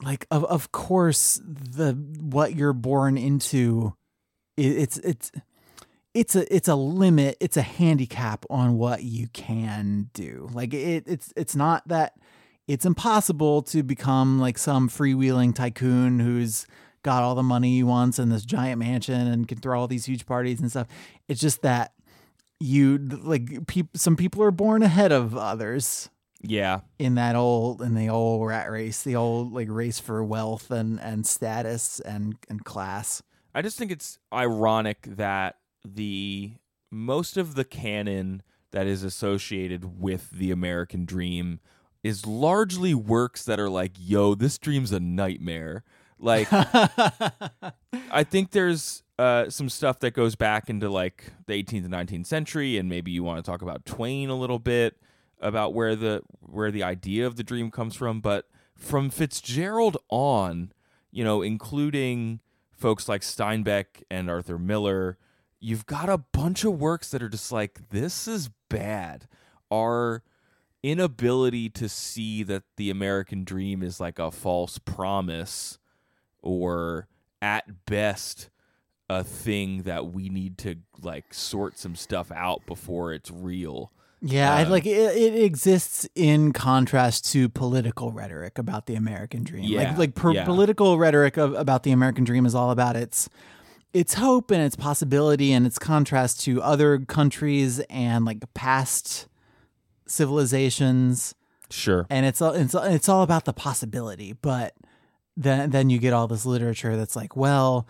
[0.04, 3.94] like of of course the what you're born into
[4.58, 5.32] i it's it's
[6.14, 11.04] it's a it's a limit it's a handicap on what you can do like it
[11.08, 12.14] it's it's not that
[12.68, 16.66] it's impossible to become like some freewheeling tycoon who's
[17.04, 20.06] got all the money he wants and this giant mansion and can throw all these
[20.06, 20.88] huge parties and stuff
[21.28, 21.94] it's just that
[22.60, 26.10] you like peop, some people are born ahead of others
[26.42, 26.80] Yeah.
[26.98, 31.00] in that old in the old rat race, the old like race for wealth and
[31.02, 33.22] and status and and class.
[33.54, 36.54] I just think it's ironic that the
[36.92, 38.42] most of the canon
[38.72, 41.60] that is associated with the American dream
[42.06, 45.84] is largely works that are like, yo, this dream's a nightmare.
[46.20, 46.48] Like
[48.12, 52.28] I think there's uh, some stuff that goes back into like the 18th and 19th
[52.28, 54.98] century, and maybe you want to talk about Twain a little bit
[55.40, 58.22] about where the where the idea of the dream comes from.
[58.22, 58.46] But
[58.76, 60.74] from Fitzgerald on,
[61.10, 62.40] you know, including
[62.72, 65.18] folks like Steinbeck and Arthur Miller,
[65.60, 69.28] you've got a bunch of works that are just like this is bad.
[69.72, 70.22] Our
[70.92, 75.80] inability to see that the American dream is like a false promise
[76.42, 77.08] or
[77.42, 78.50] at best
[79.10, 83.92] a thing that we need to like sort some stuff out before it's real.
[84.22, 89.66] Yeah, Um, like it, it exists in contrast to political rhetoric about the American dream.
[89.66, 90.46] Yeah, like like per- yeah.
[90.46, 93.30] political rhetoric of, about the American dream is all about its
[93.94, 99.28] its hope and its possibility and its contrast to other countries and like past
[100.08, 101.36] civilizations
[101.72, 102.06] Sure.
[102.12, 104.74] and it's all it's, all- it's all about the possibility but
[105.36, 107.88] then then you get all this literature that's like well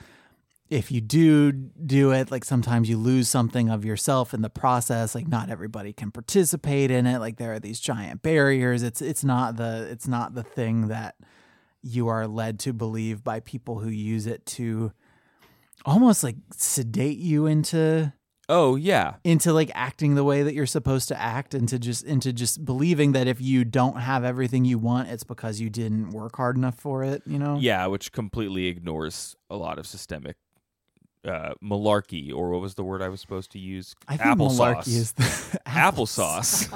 [0.69, 5.13] if you do do it like sometimes you lose something of yourself in the process
[5.13, 9.23] like not everybody can participate in it like there are these giant barriers it's it's
[9.23, 11.15] not the it's not the thing that
[11.83, 14.91] you are led to believe by people who use it to
[15.85, 18.11] almost like sedate you into
[18.47, 19.15] Oh yeah.
[19.23, 23.13] into like acting the way that you're supposed to act into just into just believing
[23.13, 26.75] that if you don't have everything you want it's because you didn't work hard enough
[26.79, 30.35] for it you know Yeah, which completely ignores a lot of systemic
[31.27, 33.95] uh, malarkey, or what was the word I was supposed to use?
[34.07, 34.59] i think Applesauce.
[34.75, 35.23] malarkey is the
[35.67, 36.71] applesauce.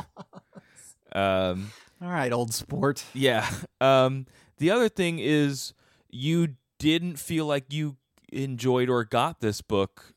[1.14, 3.48] um, all right old sport yeah.
[3.80, 4.26] Um,
[4.58, 5.74] the other thing is
[6.10, 7.98] you didn't feel like you
[8.32, 10.14] enjoyed or got this book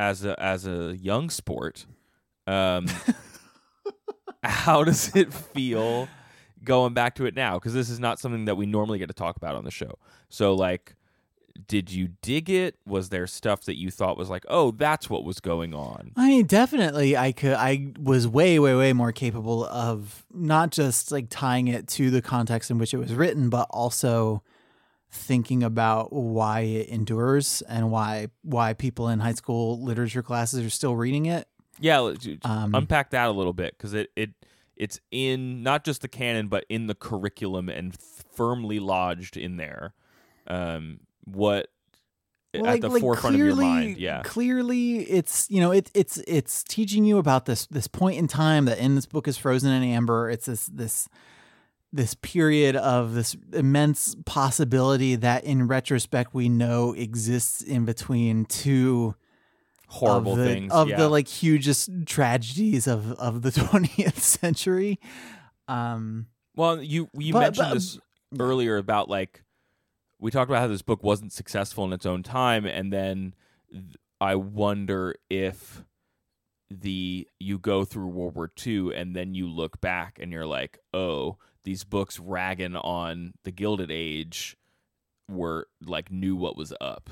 [0.00, 1.84] as a as a young sport.
[2.46, 2.86] Um,
[4.42, 6.08] how does it feel
[6.64, 7.58] going back to it now?
[7.58, 9.98] Because this is not something that we normally get to talk about on the show.
[10.30, 10.96] So, like,
[11.68, 12.76] did you dig it?
[12.86, 16.12] Was there stuff that you thought was like, oh, that's what was going on?
[16.16, 17.52] I mean, definitely, I could.
[17.52, 22.22] I was way, way, way more capable of not just like tying it to the
[22.22, 24.42] context in which it was written, but also
[25.10, 30.70] thinking about why it endures and why why people in high school literature classes are
[30.70, 31.48] still reading it.
[31.80, 34.30] Yeah, Um, unpack that a little bit because it it
[34.76, 37.96] it's in not just the canon but in the curriculum and
[38.34, 39.94] firmly lodged in there.
[40.46, 41.68] Um, what
[42.54, 43.98] Well, at the forefront of your mind?
[43.98, 48.28] Yeah, Clearly, it's you know it, it's it's teaching you about this this point in
[48.28, 50.30] time that in this book is frozen in amber.
[50.30, 51.08] It's this this
[51.92, 59.14] this period of this immense possibility that in retrospect we know exists in between two
[59.88, 60.96] horrible of the, things of yeah.
[60.96, 65.00] the like hugest tragedies of of the 20th century.
[65.66, 67.98] Um, Well, you you But- mentioned but- this
[68.38, 69.42] earlier about like
[70.20, 73.34] we talked about how this book wasn't successful in its own time, and then
[73.72, 75.82] th- I wonder if
[76.70, 80.78] the you go through World War II and then you look back and you're like,
[80.94, 84.56] oh, these books ragging on the Gilded Age
[85.28, 87.10] were like knew what was up.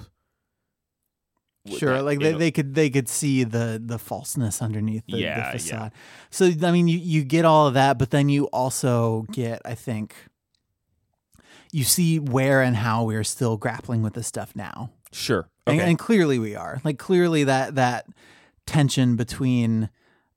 [1.76, 5.12] Sure that, like they, know- they could they could see the the falseness underneath the,
[5.14, 5.52] the Yeah, yeah.
[5.52, 5.92] facade
[6.30, 9.74] so i mean you you get all of that but then you also get i
[9.74, 10.14] think
[11.70, 15.98] you see where and how we're still grappling with this stuff now sure and, and
[15.98, 18.06] clearly we are like clearly that that
[18.66, 19.90] tension between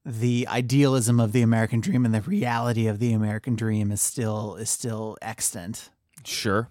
[0.03, 4.55] the idealism of the american dream and the reality of the american dream is still
[4.55, 5.89] is still extant
[6.25, 6.69] sure.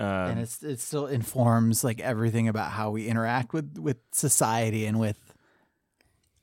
[0.00, 4.86] Um, and it's it still informs like everything about how we interact with with society
[4.86, 5.34] and with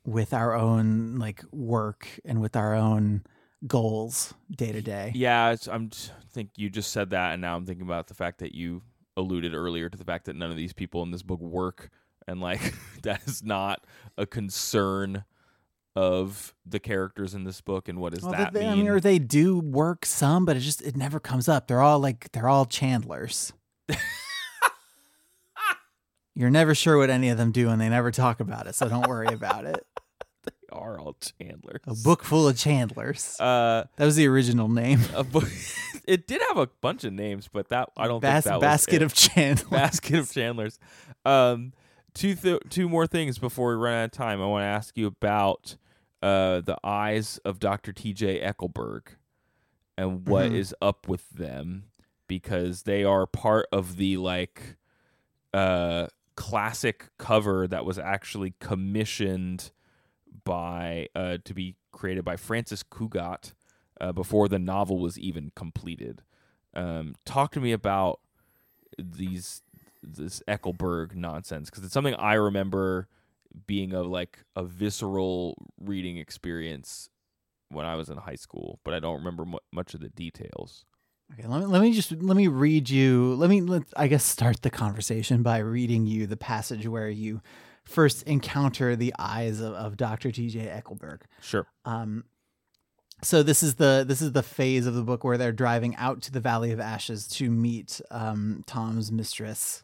[0.06, 3.24] with our own like work and with our own
[3.68, 5.12] goals day to day.
[5.14, 5.90] Yeah, I'm
[6.32, 8.82] think you just said that, and now I'm thinking about the fact that you
[9.18, 11.90] alluded earlier to the fact that none of these people in this book work,
[12.28, 13.86] and like that is not
[14.18, 15.26] a concern
[15.96, 17.88] of the characters in this book.
[17.90, 18.70] And what does Well, that they, mean?
[18.70, 21.68] I mean, or they do work some, but it just it never comes up.
[21.68, 23.52] They're all like they're all Chandlers.
[26.36, 28.76] You're never sure what any of them do, and they never talk about it.
[28.76, 29.86] So don't worry about it.
[30.46, 31.82] They are all Chandlers.
[31.86, 33.38] A book full of Chandlers.
[33.42, 35.02] Uh, That was the original name.
[35.14, 35.50] a book.
[36.08, 39.02] it did have a bunch of names, but that I don't Bas- think that basket
[39.02, 39.70] of Chandlers.
[39.70, 40.80] basket of Chandlers.
[41.26, 41.74] Um,
[42.14, 44.42] two th- two more things before we run out of time.
[44.42, 45.78] I want to ask you about
[46.22, 47.94] uh, the eyes of Dr.
[47.94, 48.42] T.J.
[48.42, 49.04] Eckleburg
[49.98, 50.88] and what is Mhm.
[50.88, 51.86] up with them
[52.28, 54.76] because they are part of the like
[55.54, 59.72] uh classic cover that was actually commissioned
[60.46, 63.54] by uh to be created by Francis Cugat
[64.00, 66.22] uh, before the novel was even completed.
[66.74, 68.22] Um, talk to me about
[68.98, 69.62] these
[70.02, 73.08] this Eckleburg nonsense because it's something I remember
[73.68, 77.10] being a like a visceral reading experience
[77.70, 80.86] when I was in high school, but I don't remember mu- much of the details.
[81.34, 83.36] Okay, let me let me just let me read you.
[83.36, 87.42] Let me let I guess start the conversation by reading you the passage where you
[87.86, 90.32] first encounter the eyes of, of Dr.
[90.32, 90.60] T.J.
[90.60, 91.22] Eckleburg.
[91.42, 91.66] Sure.
[91.86, 92.24] Um,
[93.22, 96.22] so this is the this is the phase of the book where they're driving out
[96.24, 99.84] to the Valley of Ashes to meet um, Tom's mistress.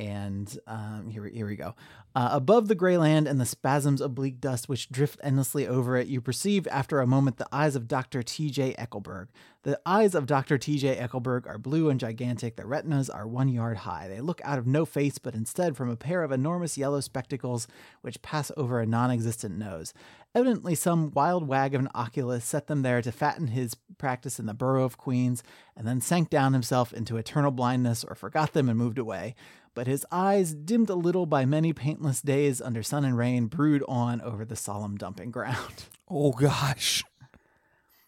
[0.00, 1.74] And um, here, here we go.
[2.14, 5.94] Uh, above the gray land and the spasms of bleak dust which drift endlessly over
[5.94, 8.22] it, you perceive after a moment the eyes of Dr.
[8.22, 8.74] T.J.
[8.78, 9.28] Eckleburg.
[9.62, 10.56] The eyes of Dr.
[10.56, 10.96] T.J.
[10.96, 12.56] Eckleburg are blue and gigantic.
[12.56, 14.08] Their retinas are one yard high.
[14.08, 17.68] They look out of no face, but instead from a pair of enormous yellow spectacles
[18.00, 19.92] which pass over a non existent nose.
[20.34, 24.46] Evidently, some wild wag of an oculist set them there to fatten his practice in
[24.46, 25.42] the borough of Queens,
[25.76, 29.34] and then sank down himself into eternal blindness or forgot them and moved away.
[29.74, 33.84] But his eyes, dimmed a little by many paintless days under sun and rain, brood
[33.88, 35.84] on over the solemn dumping ground.
[36.12, 37.04] Oh gosh.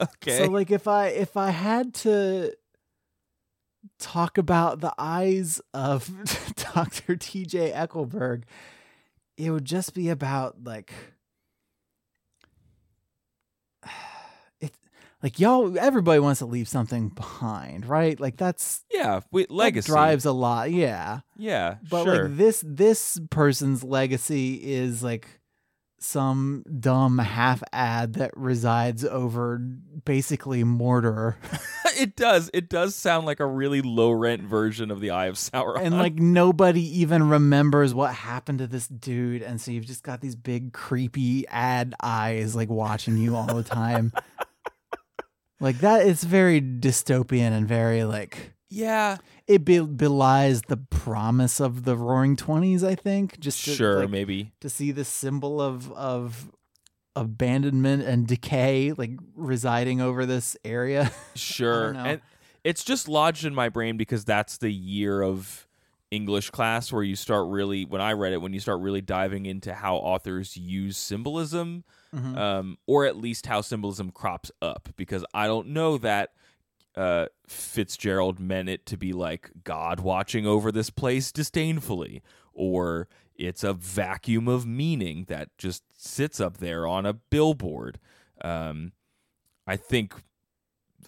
[0.00, 0.38] Okay.
[0.38, 2.52] So like if I if I had to
[4.00, 6.08] talk about the eyes of
[6.56, 7.14] Dr.
[7.14, 8.42] TJ Eckleburg,
[9.36, 10.92] it would just be about like
[14.60, 14.72] it
[15.22, 18.18] like y'all everybody wants to leave something behind, right?
[18.18, 20.70] Like that's yeah, we, that legacy drives a lot.
[20.72, 21.20] Yeah.
[21.36, 22.28] Yeah, But sure.
[22.28, 25.28] like this this person's legacy is like
[25.98, 29.58] some dumb half ad that resides over
[30.04, 31.36] basically mortar
[31.96, 32.50] it does.
[32.52, 35.80] It does sound like a really low rent version of the Eye of Sauron.
[35.80, 40.20] and like nobody even remembers what happened to this dude and so you've just got
[40.20, 44.12] these big creepy ad eyes like watching you all the time
[45.62, 51.84] like that it's very dystopian and very like yeah, it be- belies the promise of
[51.84, 54.52] the roaring 20s i think just to, sure, like, maybe.
[54.60, 56.50] to see the symbol of of
[57.14, 61.92] abandonment and decay like residing over this area Sure.
[61.94, 62.22] And
[62.64, 65.66] it's just lodged in my brain because that's the year of
[66.12, 69.46] English class where you start really when I read it when you start really diving
[69.46, 71.84] into how authors use symbolism
[72.14, 72.36] Mhm.
[72.36, 76.34] um, or at least how symbolism crops up because I don't know that
[76.94, 83.64] uh, Fitzgerald meant it to be like God watching over this place disdainfully, or it's
[83.64, 87.98] a vacuum of meaning that just sits up there on a billboard.
[88.42, 88.92] Um,
[89.66, 90.12] I think,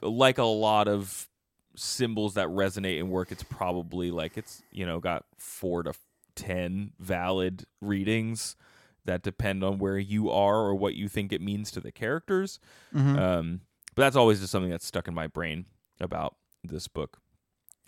[0.01, 1.29] like a lot of
[1.77, 5.93] symbols that resonate and work, it's probably like it's you know got four to
[6.35, 8.57] ten valid readings
[9.05, 12.59] that depend on where you are or what you think it means to the characters.
[12.95, 13.19] Mhm.
[13.19, 13.61] Um,
[13.95, 15.67] but that's always just something that's stuck in my brain
[16.01, 17.19] about this book.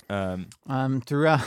[0.08, 1.44] Um, um throughout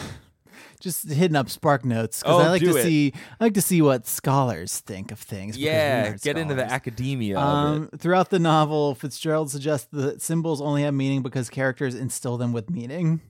[0.80, 2.84] just hitting up spark notes because Oh, i like to it.
[2.84, 6.74] see i like to see what scholars think of things yeah, get into the scholars.
[6.74, 11.96] academia of um, throughout the novel fitzgerald suggests that symbols only have meaning because characters
[11.96, 13.22] instill them with meaning.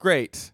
[0.00, 0.52] Great.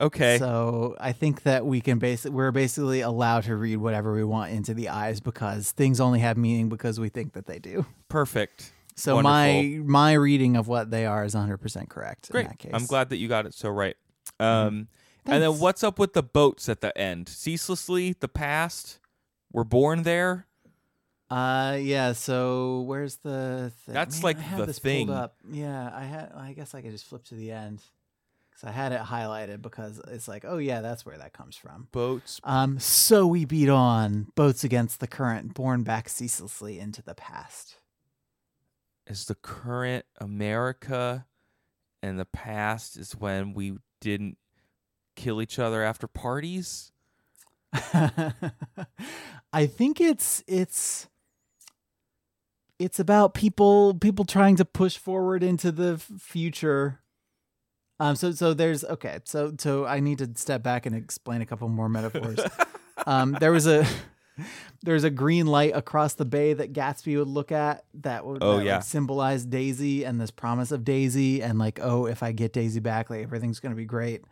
[0.00, 0.38] Okay.
[0.38, 4.52] so i think that we can basically we're basically allowed to read whatever we want
[4.52, 8.72] into the eyes because things only have meaning because we think that they do Perfect.
[8.94, 12.42] so my my reading of what they are is 100% correct Great.
[12.42, 13.96] in that case I'm glad that you got it so right.
[14.38, 14.86] Um,
[15.28, 17.28] and then what's up with the boats at the end?
[17.28, 18.98] Ceaselessly, the past.
[19.52, 20.46] We're born there.
[21.30, 23.94] Uh yeah, so where's the thing?
[23.94, 25.06] That's Man, like I have the this thing.
[25.08, 25.36] Pulled up.
[25.50, 27.82] Yeah, I had I guess I could just flip to the end.
[28.54, 31.88] Cuz I had it highlighted because it's like, oh yeah, that's where that comes from.
[31.92, 32.40] Boats.
[32.44, 37.76] Um so we beat on boats against the current, borne back ceaselessly into the past.
[39.06, 41.26] Is the current America,
[42.02, 44.38] and the past is when we didn't
[45.18, 46.92] kill each other after parties.
[49.52, 51.08] I think it's it's
[52.78, 57.00] it's about people people trying to push forward into the future.
[58.00, 61.46] Um so so there's okay, so so I need to step back and explain a
[61.46, 62.38] couple more metaphors.
[63.06, 63.84] um there was a
[64.82, 68.52] there's a green light across the bay that Gatsby would look at that would, Oh,
[68.52, 68.78] that would yeah.
[68.78, 73.10] symbolize Daisy and this promise of Daisy and like oh if I get Daisy back
[73.10, 74.22] like everything's going to be great.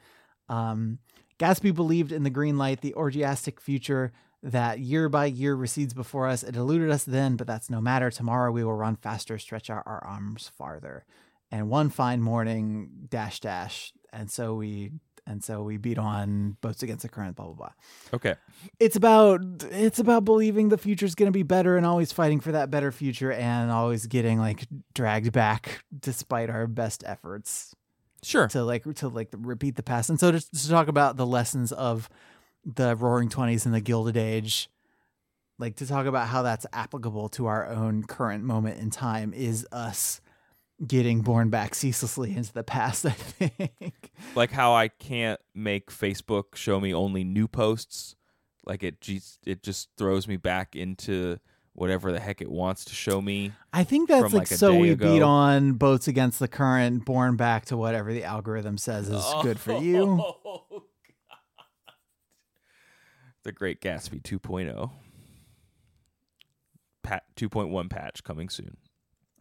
[0.49, 0.99] Um
[1.39, 6.29] Gatsby believed in the green light, the orgiastic future that year by year recedes before
[6.29, 6.43] us.
[6.43, 8.11] It eluded us then, but that's no matter.
[8.11, 11.05] Tomorrow we will run faster, stretch out our arms farther.
[11.51, 14.93] And one fine morning, dash dash, and so we
[15.29, 17.73] and so we beat on boats against the current, blah blah blah.
[18.15, 18.35] Okay.
[18.79, 19.41] It's about
[19.71, 23.33] it's about believing the future's gonna be better and always fighting for that better future
[23.33, 27.75] and always getting like dragged back despite our best efforts.
[28.27, 28.49] Sure.
[28.49, 31.73] to like to like repeat the past and so to, to talk about the lessons
[31.73, 32.09] of
[32.65, 34.69] the roaring 20s and the gilded age
[35.59, 39.67] like to talk about how that's applicable to our own current moment in time is
[39.71, 40.21] us
[40.87, 46.55] getting borne back ceaselessly into the past i think like how I can't make Facebook
[46.55, 48.15] show me only new posts.
[48.65, 51.39] Like it just it just throws me back into
[51.77, 53.53] whatever the heck it wants to show me.
[53.73, 55.13] i think that's like, like, so we ago.
[55.13, 59.59] beat on boats against the current born back to whatever the algorithm says is good
[59.61, 60.83] for you Oh,
[63.45, 64.91] The Great Gatsby 2.0.
[67.05, 68.77] Pat 2.1 patch coming soon.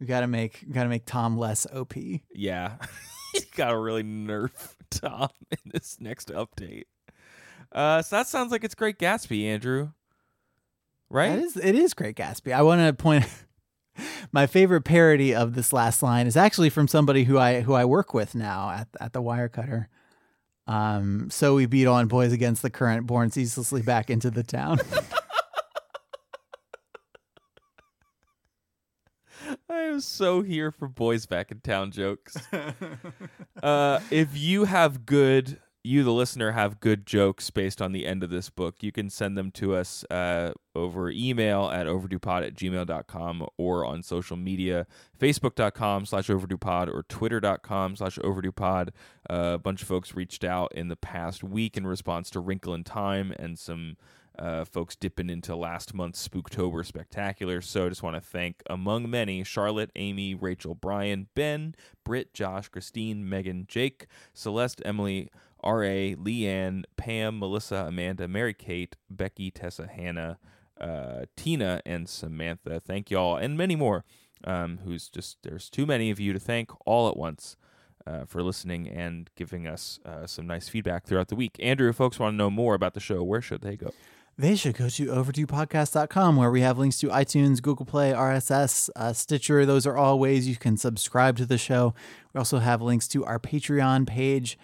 [0.00, 1.92] we gotta make we gotta make tom less op
[2.34, 2.76] Yeah.
[3.56, 6.84] gotta really nerf Tom in this next update.
[7.70, 9.90] Uh, so that sounds like it's Great Gatsby, Andrew.
[11.10, 11.32] Right?
[11.32, 11.56] It is.
[11.56, 12.52] It is Great Gatsby.
[12.52, 13.26] I want to point.
[14.32, 17.84] My favorite parody of this last line is actually from somebody who I who I
[17.84, 19.86] work with now at at the Wirecutter.
[20.66, 24.78] Um, so we beat on boys against the current, borne ceaselessly back into the town.
[29.70, 32.36] I am so here for boys back in town jokes.
[33.62, 38.22] uh, if you have good, you the listener have good jokes based on the end
[38.22, 42.54] of this book, you can send them to us uh, over email at overduepod at
[42.54, 44.86] gmail.com or on social media,
[45.18, 48.90] facebook.com slash overduepod or twitter.com slash overduepod.
[49.30, 52.74] Uh, a bunch of folks reached out in the past week in response to Wrinkle
[52.74, 53.96] in Time and some
[54.38, 57.60] uh, folks dipping into last month's Spooktober Spectacular.
[57.60, 61.74] So I just want to thank, among many, Charlotte, Amy, Rachel, Brian, Ben,
[62.04, 65.30] Britt, Josh, Christine, Megan, Jake, Celeste, Emily,
[65.60, 70.38] R.A., Leanne, Pam, Melissa, Amanda, Mary Kate, Becky, Tessa, Hannah,
[70.80, 72.80] uh, Tina, and Samantha.
[72.80, 74.04] Thank y'all, and many more.
[74.44, 77.56] Um, who's just, there's too many of you to thank all at once.
[78.06, 81.54] Uh, for listening and giving us uh, some nice feedback throughout the week.
[81.60, 83.90] Andrew, if folks want to know more about the show, where should they go?
[84.38, 89.12] they should go to overduepodcast.com where we have links to iTunes, Google Play, RSS, uh,
[89.12, 89.66] Stitcher.
[89.66, 91.92] Those are all ways you can subscribe to the show.
[92.32, 94.56] We also have links to our Patreon page,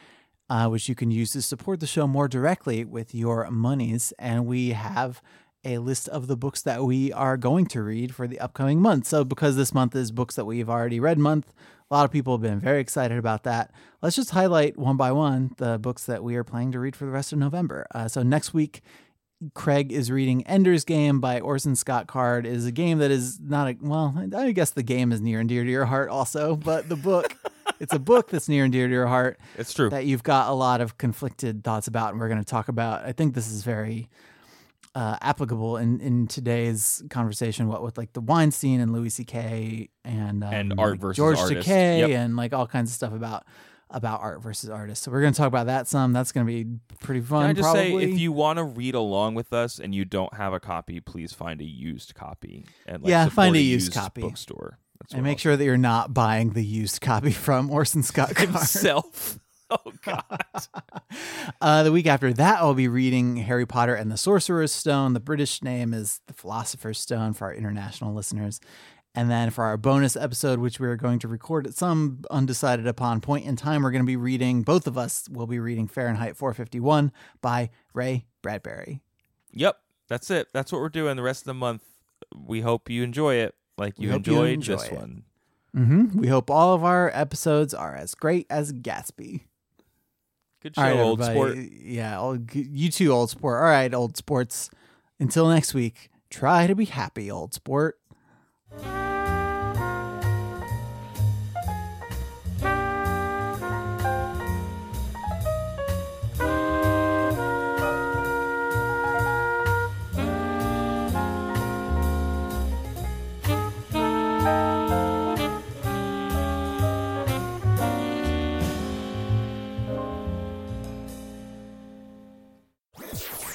[0.50, 4.12] uh, which you can use to support the show more directly with your monies.
[4.18, 5.22] And we have
[5.64, 9.06] a list of the books that we are going to read for the upcoming month.
[9.06, 11.52] So, because this month is books that we've already read month,
[11.90, 13.72] a lot of people have been very excited about that.
[14.02, 17.06] Let's just highlight one by one the books that we are planning to read for
[17.06, 17.86] the rest of November.
[17.94, 18.82] Uh, so, next week,
[19.54, 22.46] Craig is reading Ender's Game by Orson Scott Card.
[22.46, 25.40] It is a game that is not a well, I guess the game is near
[25.40, 27.36] and dear to your heart also, but the book
[27.80, 29.90] it's a book that's near and dear to your heart It's true.
[29.90, 33.04] that you've got a lot of conflicted thoughts about and we're going to talk about.
[33.04, 34.08] I think this is very
[34.94, 37.66] uh, applicable in, in today's conversation.
[37.68, 39.88] What with like the Weinstein and Louis C.K.
[40.04, 41.68] and um, And art like versus George artist.
[41.68, 42.10] Takei Yep.
[42.10, 43.44] and like all kinds of stuff about
[43.90, 45.04] about art versus artists.
[45.04, 46.12] So we're going to talk about that some.
[46.12, 47.42] That's going to be pretty fun.
[47.42, 48.06] Can I just probably.
[48.06, 50.98] say, if you want to read along with us and you don't have a copy,
[51.00, 54.20] please find a used copy and like, Yeah, find a a used copy.
[54.22, 54.78] bookstore.
[55.04, 58.50] That's and make sure that you're not buying the used copy from Orson Scott Card.
[58.50, 59.38] himself.
[59.70, 60.22] Oh God!
[61.60, 65.14] Uh, the week after that, I'll be reading Harry Potter and the Sorcerer's Stone.
[65.14, 68.60] The British name is the Philosopher's Stone for our international listeners.
[69.14, 72.86] And then for our bonus episode, which we are going to record at some undecided
[72.86, 75.88] upon point in time, we're going to be reading, both of us will be reading
[75.88, 79.00] Fahrenheit 451 by Ray Bradbury.
[79.50, 79.78] yep,
[80.08, 80.48] that's it.
[80.52, 81.82] That's what we're doing the rest of the month.
[82.36, 84.92] We hope you enjoy it, like you hope you enjoyed enjoy this it.
[84.92, 85.22] one.
[85.74, 89.42] hmm We hope all of our episodes are as great as Gatsby.
[90.62, 91.56] Good show, All right, old sport.
[91.56, 93.58] Yeah, old, you too, old sport.
[93.58, 94.70] All right, old sports.
[95.20, 97.98] Until next week, try to be happy, old sport.